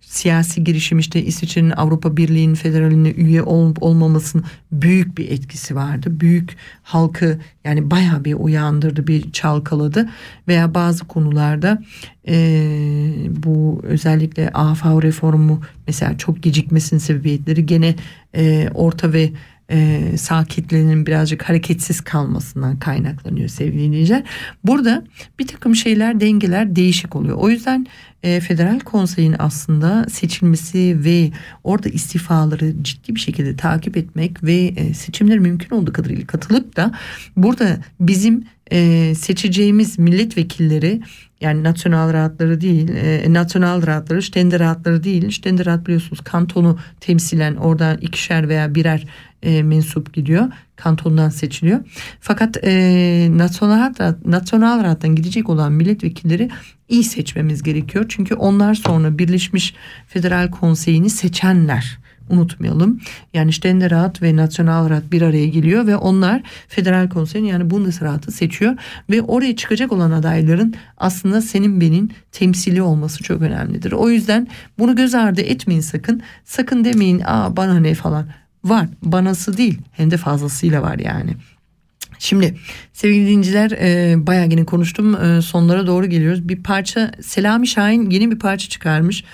siyasi 0.00 0.64
girişim 0.64 0.98
işte 0.98 1.22
İsviçre'nin 1.22 1.70
Avrupa 1.70 2.16
Birliği'nin 2.16 2.54
federaline 2.54 3.10
üye 3.10 3.42
olup 3.42 3.82
olmamasının 3.82 4.44
büyük 4.72 5.18
bir 5.18 5.30
etkisi 5.30 5.76
vardı. 5.76 6.20
Büyük 6.20 6.56
halkı 6.82 7.38
yani 7.64 7.90
baya 7.90 8.24
bir 8.24 8.34
uyandırdı, 8.34 9.06
bir 9.06 9.32
çalkaladı 9.32 10.08
veya 10.48 10.74
bazı 10.74 11.04
konularda 11.04 11.82
e, 12.28 12.36
bu 13.30 13.80
özellikle 13.82 14.50
AFA 14.50 15.02
reformu 15.02 15.60
mesela 15.86 16.18
çok 16.18 16.42
gecikmesinin 16.42 17.00
sebebiyetleri 17.00 17.66
gene 17.66 17.94
e, 18.34 18.68
orta 18.74 19.12
ve 19.12 19.30
e, 19.70 20.02
sağ 20.16 20.44
birazcık 21.06 21.42
hareketsiz 21.42 22.00
kalmasından 22.00 22.78
kaynaklanıyor 22.78 23.48
sevgili. 23.48 24.24
Burada 24.64 25.04
bir 25.38 25.46
takım 25.46 25.76
şeyler 25.76 26.20
dengeler 26.20 26.76
değişik 26.76 27.16
oluyor. 27.16 27.36
O 27.36 27.48
yüzden 27.48 27.86
e, 28.22 28.40
federal 28.40 28.80
konseyin 28.80 29.36
aslında 29.38 30.06
seçilmesi 30.08 31.04
ve 31.04 31.30
orada 31.64 31.88
istifaları 31.88 32.82
ciddi 32.82 33.14
bir 33.14 33.20
şekilde 33.20 33.56
takip 33.56 33.96
etmek 33.96 34.44
ve 34.44 34.54
e, 34.54 34.94
seçimler 34.94 35.38
mümkün 35.38 35.76
olduğu 35.76 35.92
kadarıyla 35.92 36.26
katılıp 36.26 36.76
da 36.76 36.92
burada 37.36 37.78
bizim 38.00 38.44
e, 38.72 39.12
seçeceğimiz 39.14 39.98
milletvekilleri 39.98 41.02
yani 41.40 41.64
nasyonal 41.64 42.12
rahatları 42.12 42.60
değil, 42.60 42.88
e, 42.88 43.32
nasyonal 43.32 43.86
rahatları, 43.86 44.22
stende 44.22 44.58
rahatları 44.58 45.04
değil. 45.04 45.30
Stende 45.30 45.64
rahat 45.64 45.86
biliyorsunuz 45.86 46.20
kantonu 46.24 46.78
temsilen 47.00 47.56
oradan 47.56 47.98
ikişer 47.98 48.48
veya 48.48 48.74
birer 48.74 49.06
e, 49.42 49.62
mensup 49.62 50.14
gidiyor. 50.14 50.48
Kantondan 50.76 51.28
seçiliyor. 51.28 51.80
Fakat 52.20 52.56
e, 52.64 53.28
nasyonal, 53.30 53.94
nasyonal 54.24 54.84
rahattan 54.84 55.14
gidecek 55.14 55.48
olan 55.48 55.72
milletvekilleri 55.72 56.50
iyi 56.88 57.04
seçmemiz 57.04 57.62
gerekiyor. 57.62 58.04
Çünkü 58.08 58.34
onlar 58.34 58.74
sonra 58.74 59.18
Birleşmiş 59.18 59.74
Federal 60.08 60.50
Konseyi'ni 60.50 61.10
seçenler 61.10 61.98
unutmayalım. 62.30 63.00
Yani 63.34 63.52
Ständerat 63.52 64.22
ve 64.22 64.36
Nationalrat 64.36 65.12
bir 65.12 65.22
araya 65.22 65.46
geliyor 65.46 65.86
ve 65.86 65.96
onlar 65.96 66.42
Federal 66.68 67.08
Konseyin 67.08 67.44
yani 67.44 67.70
Bundesrat'ı 67.70 68.32
seçiyor 68.32 68.76
ve 69.10 69.22
oraya 69.22 69.56
çıkacak 69.56 69.92
olan 69.92 70.10
adayların 70.10 70.74
aslında 70.96 71.40
senin 71.40 71.80
benim 71.80 72.08
temsili 72.32 72.82
olması 72.82 73.22
çok 73.22 73.42
önemlidir. 73.42 73.92
O 73.92 74.10
yüzden 74.10 74.48
bunu 74.78 74.96
göz 74.96 75.14
ardı 75.14 75.40
etmeyin 75.40 75.80
sakın. 75.80 76.22
Sakın 76.44 76.84
demeyin 76.84 77.22
aa 77.24 77.56
bana 77.56 77.80
ne 77.80 77.94
falan. 77.94 78.26
Var 78.68 78.86
banası 79.02 79.56
değil 79.56 79.78
hem 79.92 80.10
de 80.10 80.16
fazlasıyla 80.16 80.82
var 80.82 80.98
yani. 80.98 81.36
Şimdi 82.18 82.54
sevgili 82.92 83.26
dinleyiciler 83.26 83.70
e, 83.70 84.14
bayağı 84.26 84.48
yine 84.48 84.64
konuştum 84.64 85.24
e, 85.24 85.42
sonlara 85.42 85.86
doğru 85.86 86.06
geliyoruz. 86.06 86.48
Bir 86.48 86.62
parça 86.62 87.12
Selami 87.22 87.66
Şahin 87.66 88.10
yeni 88.10 88.30
bir 88.30 88.38
parça 88.38 88.68
çıkarmış. 88.68 89.24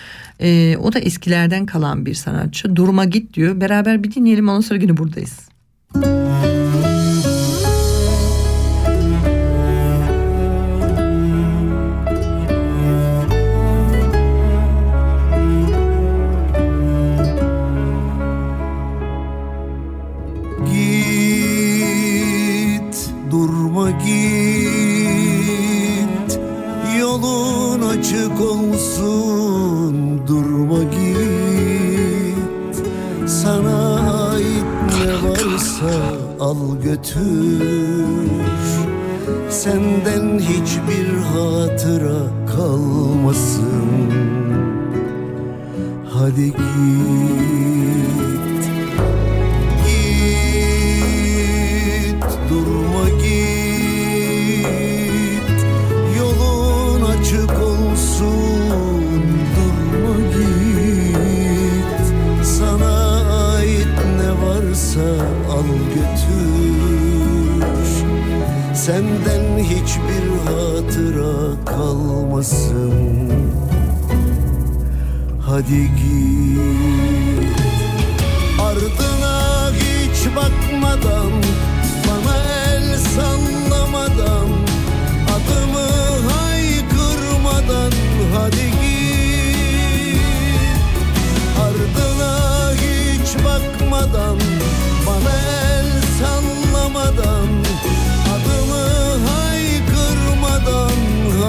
E, 0.40 0.76
o 0.76 0.92
da 0.92 0.98
eskilerden 0.98 1.66
kalan 1.66 2.06
bir 2.06 2.14
sanatçı. 2.14 2.76
Durma 2.76 3.04
git 3.04 3.34
diyor. 3.34 3.60
Beraber 3.60 4.02
bir 4.02 4.14
dinleyelim 4.14 4.48
ondan 4.48 4.60
sonra 4.60 4.80
yine 4.80 4.96
buradayız. 4.96 5.48
Git, 5.94 6.23
al 36.54 36.80
götür. 36.82 37.62
Senden 39.50 40.38
hiçbir 40.38 41.16
hatıra 41.16 42.46
kalmasın. 42.56 43.84
Hadi 46.10 46.46
git 46.46 47.63
al 65.54 65.68
götür. 65.94 67.14
Senden 68.74 69.58
hiçbir 69.58 70.26
hatıra 70.44 71.64
kalmasın. 71.64 72.94
Hadi 75.40 75.82
git. 75.82 76.34
Ardına 78.60 79.70
hiç 79.72 80.36
bakmadan 80.36 81.32
Bana 82.08 82.36
el 82.74 82.98
sallamadan 82.98 83.53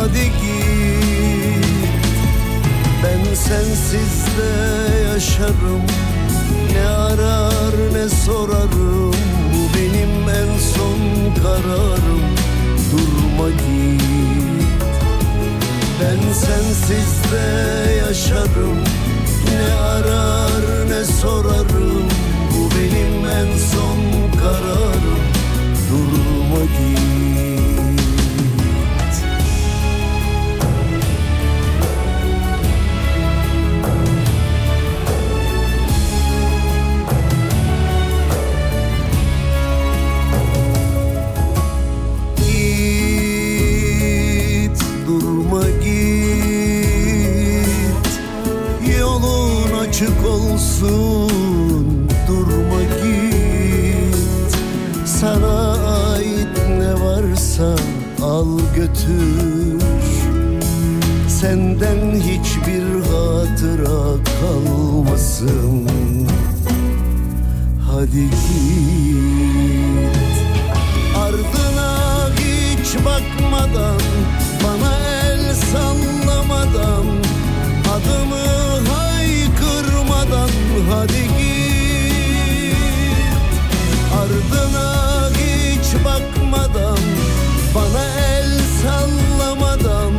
Hadi 0.06 0.26
git. 0.41 1.66
Ben 3.03 3.36
sensiz 3.36 4.26
de 4.38 4.51
yaşarım. 5.03 5.82
Ne 6.74 6.88
arar 6.89 7.74
ne 7.93 8.10
sorarım. 8.10 9.14
Bu 9.53 9.78
benim 9.78 10.30
en 10.30 10.60
son 10.60 11.34
kararım. 11.43 12.24
Durma 12.91 13.49
git. 13.49 14.01
Ben 16.01 16.34
sensiz 16.34 17.32
de 17.32 17.91
yaşarım. 17.93 18.80
Ne 19.49 19.74
arar 19.74 20.89
ne 20.89 21.06
sorarım. 21.06 22.03
Bu 22.51 22.70
benim 22.72 23.26
en 23.26 23.58
son 23.58 24.32
kararım 24.39 25.35
olsun 50.84 52.10
Durma 52.28 52.82
git. 52.82 54.58
Sana 55.06 55.74
ait 56.14 56.58
ne 56.80 56.94
varsa 56.94 57.76
al 58.24 58.60
götür. 58.76 59.82
Senden 61.28 62.16
hiçbir 62.16 63.02
hatıra 63.02 64.24
kalmasın. 64.42 65.88
Hadi 67.92 68.22
git. 68.22 69.16
Ardına 71.18 72.30
hiç 72.38 72.96
bakmadan 72.96 74.02
Hadi 81.06 81.22
git 81.38 82.78
Ardına 84.14 85.30
hiç 85.30 86.06
bakmadan 86.06 86.97
Bana 87.76 88.06
el 88.20 88.60
sallamadan 88.82 90.14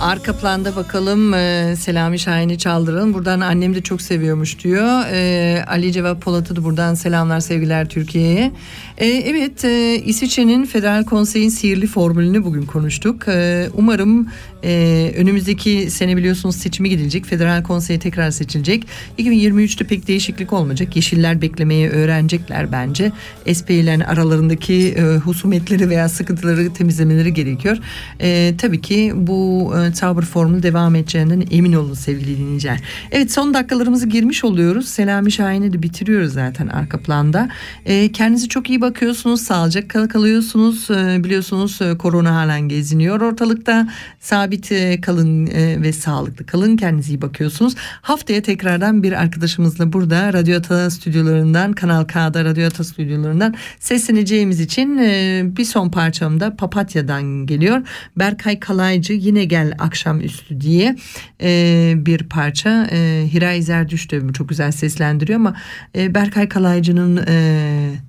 Arka 0.00 0.32
planda 0.32 0.76
bakalım 0.76 1.34
e, 1.34 1.74
Selami 1.78 2.18
Şahin'i 2.18 2.58
çaldıralım. 2.58 3.14
Buradan 3.14 3.40
annem 3.40 3.74
de 3.74 3.80
çok 3.80 4.02
seviyormuş 4.02 4.64
diyor. 4.64 5.04
E, 5.12 5.64
Ali 5.64 5.92
Cevap 5.92 6.22
Polat'ı 6.22 6.56
da 6.56 6.64
buradan 6.64 6.94
selamlar 6.94 7.40
sevgiler 7.40 7.88
Türkiye'ye. 7.88 8.52
E, 8.98 9.06
evet 9.06 9.64
e, 9.64 10.02
İsviçre'nin 10.04 10.64
Federal 10.64 11.04
Konsey'in 11.04 11.48
sihirli 11.48 11.86
formülünü 11.86 12.44
bugün 12.44 12.62
konuştuk. 12.62 13.28
E, 13.28 13.68
umarım 13.74 14.28
e, 14.64 15.12
önümüzdeki 15.16 15.90
sene 15.90 16.16
biliyorsunuz 16.16 16.56
seçimi 16.56 16.90
gidilecek. 16.90 17.26
Federal 17.26 17.62
Konsey 17.62 17.98
tekrar 17.98 18.30
seçilecek. 18.30 18.84
2023'te 19.18 19.86
pek 19.86 20.08
değişiklik 20.08 20.52
olmayacak. 20.52 20.96
Yeşiller 20.96 21.42
beklemeyi 21.42 21.88
öğrenecekler 21.88 22.72
bence. 22.72 23.12
SP 23.58 23.68
ile 23.70 24.06
aralarındaki 24.06 24.94
e, 24.98 25.02
husumetleri 25.16 25.90
veya 25.90 26.08
sıkıntıları 26.08 26.72
temizlemeleri 26.72 27.34
gerekiyor. 27.34 27.78
E, 28.20 28.54
tabii 28.58 28.80
ki 28.80 29.12
bu 29.16 29.72
e, 29.76 29.94
Zauberformül 29.94 30.62
devam 30.62 30.94
edeceğinden 30.94 31.44
emin 31.50 31.72
olun 31.72 31.94
sevgili 31.94 32.38
dinleyiciler. 32.38 32.80
Evet 33.10 33.32
son 33.32 33.54
dakikalarımızı 33.54 34.08
girmiş 34.08 34.44
oluyoruz. 34.44 34.88
Selami 34.88 35.32
Şahin'i 35.32 35.72
de 35.72 35.82
bitiriyoruz 35.82 36.32
zaten 36.32 36.66
arka 36.66 36.98
planda. 36.98 37.48
E, 37.86 38.12
kendinize 38.12 38.48
çok 38.48 38.70
iyi 38.70 38.80
bakıyorsunuz. 38.80 39.40
Sağlıcakla 39.40 40.08
kalıyorsunuz. 40.08 40.90
E, 40.90 41.24
biliyorsunuz 41.24 41.82
e, 41.82 41.98
korona 41.98 42.34
halen 42.34 42.68
geziniyor 42.68 43.20
ortalıkta. 43.20 43.88
Sabit 44.20 44.47
e, 44.70 45.00
kalın 45.00 45.46
e, 45.46 45.82
ve 45.82 45.92
sağlıklı 45.92 46.46
kalın. 46.46 46.76
Kendinize 46.76 47.12
iyi 47.12 47.22
bakıyorsunuz. 47.22 47.74
Haftaya 48.02 48.42
tekrardan 48.42 49.02
bir 49.02 49.12
arkadaşımızla 49.12 49.92
burada 49.92 50.32
Radyo 50.32 50.58
Ata 50.58 50.90
stüdyolarından 50.90 51.72
Kanal 51.72 52.04
K'da 52.04 52.44
Radyo 52.44 52.66
Ata 52.66 52.84
stüdyolarından 52.84 53.54
sesleneceğimiz 53.80 54.60
için 54.60 54.98
e, 54.98 55.42
bir 55.56 55.64
son 55.64 55.90
parçam 55.90 56.40
da 56.40 56.56
Papatya'dan 56.56 57.46
geliyor. 57.46 57.82
Berkay 58.16 58.60
Kalaycı 58.60 59.12
yine 59.12 59.44
gel 59.44 59.74
akşamüstü 59.78 60.60
diye 60.60 60.96
e, 61.42 61.92
bir 61.96 62.22
parça. 62.28 62.88
Hiray 63.32 63.62
Zerdüş 63.62 64.10
de 64.10 64.32
çok 64.32 64.48
güzel 64.48 64.72
seslendiriyor 64.72 65.38
ama 65.40 65.56
Berkay 65.94 66.48
Kalaycı'nın 66.48 67.20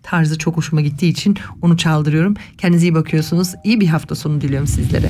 tarzı 0.04 0.38
çok 0.38 0.58
hoşuma 0.58 0.82
gittiği 0.82 1.10
için 1.10 1.38
onu 1.62 1.78
çaldırıyorum. 1.78 2.34
Kendinize 2.58 2.88
iyi 2.88 2.94
bakıyorsunuz. 2.94 3.54
İyi 3.64 3.82
bir 3.82 3.88
hafta 3.88 4.16
sonu 4.16 4.42
diliyorum 4.42 4.68
sizlere. 4.68 5.10